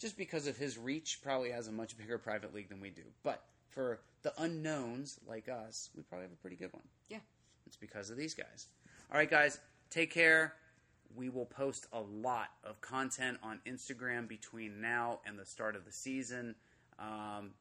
just 0.01 0.17
because 0.17 0.47
of 0.47 0.57
his 0.57 0.79
reach, 0.79 1.19
probably 1.21 1.51
has 1.51 1.67
a 1.67 1.71
much 1.71 1.95
bigger 1.95 2.17
private 2.17 2.53
league 2.55 2.69
than 2.69 2.81
we 2.81 2.89
do. 2.89 3.03
But 3.23 3.43
for 3.69 3.99
the 4.23 4.33
unknowns 4.41 5.19
like 5.27 5.47
us, 5.47 5.91
we 5.95 6.01
probably 6.01 6.25
have 6.25 6.33
a 6.33 6.41
pretty 6.41 6.55
good 6.55 6.73
one. 6.73 6.83
Yeah. 7.07 7.19
It's 7.67 7.77
because 7.77 8.09
of 8.09 8.17
these 8.17 8.33
guys. 8.33 8.67
All 9.11 9.17
right, 9.17 9.29
guys, 9.29 9.59
take 9.91 10.11
care. 10.11 10.55
We 11.15 11.29
will 11.29 11.45
post 11.45 11.85
a 11.93 12.01
lot 12.01 12.47
of 12.63 12.81
content 12.81 13.37
on 13.43 13.59
Instagram 13.67 14.27
between 14.27 14.81
now 14.81 15.19
and 15.25 15.37
the 15.37 15.45
start 15.45 15.75
of 15.75 15.85
the 15.85 15.91
season. 15.91 16.55
Um, 16.97 17.51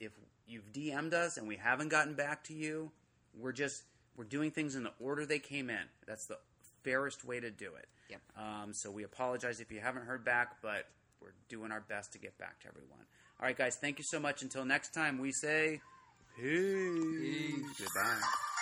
if 0.00 0.12
you've 0.46 0.72
DM'd 0.72 1.12
us 1.12 1.36
and 1.36 1.46
we 1.46 1.56
haven't 1.56 1.88
gotten 1.88 2.14
back 2.14 2.44
to 2.44 2.54
you, 2.54 2.90
we're 3.38 3.52
just 3.52 3.82
we're 4.16 4.24
doing 4.24 4.50
things 4.50 4.76
in 4.76 4.82
the 4.82 4.92
order 4.98 5.26
they 5.26 5.38
came 5.38 5.68
in. 5.68 5.82
That's 6.06 6.26
the 6.26 6.38
fairest 6.82 7.24
way 7.24 7.40
to 7.40 7.50
do 7.50 7.72
it. 7.74 7.88
Yep. 8.08 8.20
Um, 8.38 8.72
so 8.72 8.90
we 8.90 9.02
apologize 9.02 9.60
if 9.60 9.70
you 9.70 9.80
haven't 9.80 10.06
heard 10.06 10.24
back, 10.24 10.62
but 10.62 10.86
we're 11.26 11.32
doing 11.48 11.72
our 11.72 11.80
best 11.80 12.12
to 12.12 12.18
get 12.18 12.38
back 12.38 12.60
to 12.60 12.68
everyone. 12.68 13.04
All 13.40 13.46
right, 13.46 13.56
guys, 13.56 13.76
thank 13.76 13.98
you 13.98 14.04
so 14.04 14.20
much. 14.20 14.42
Until 14.42 14.64
next 14.64 14.94
time, 14.94 15.18
we 15.18 15.32
say 15.32 15.80
peace. 16.38 17.64
Goodbye. 17.78 18.55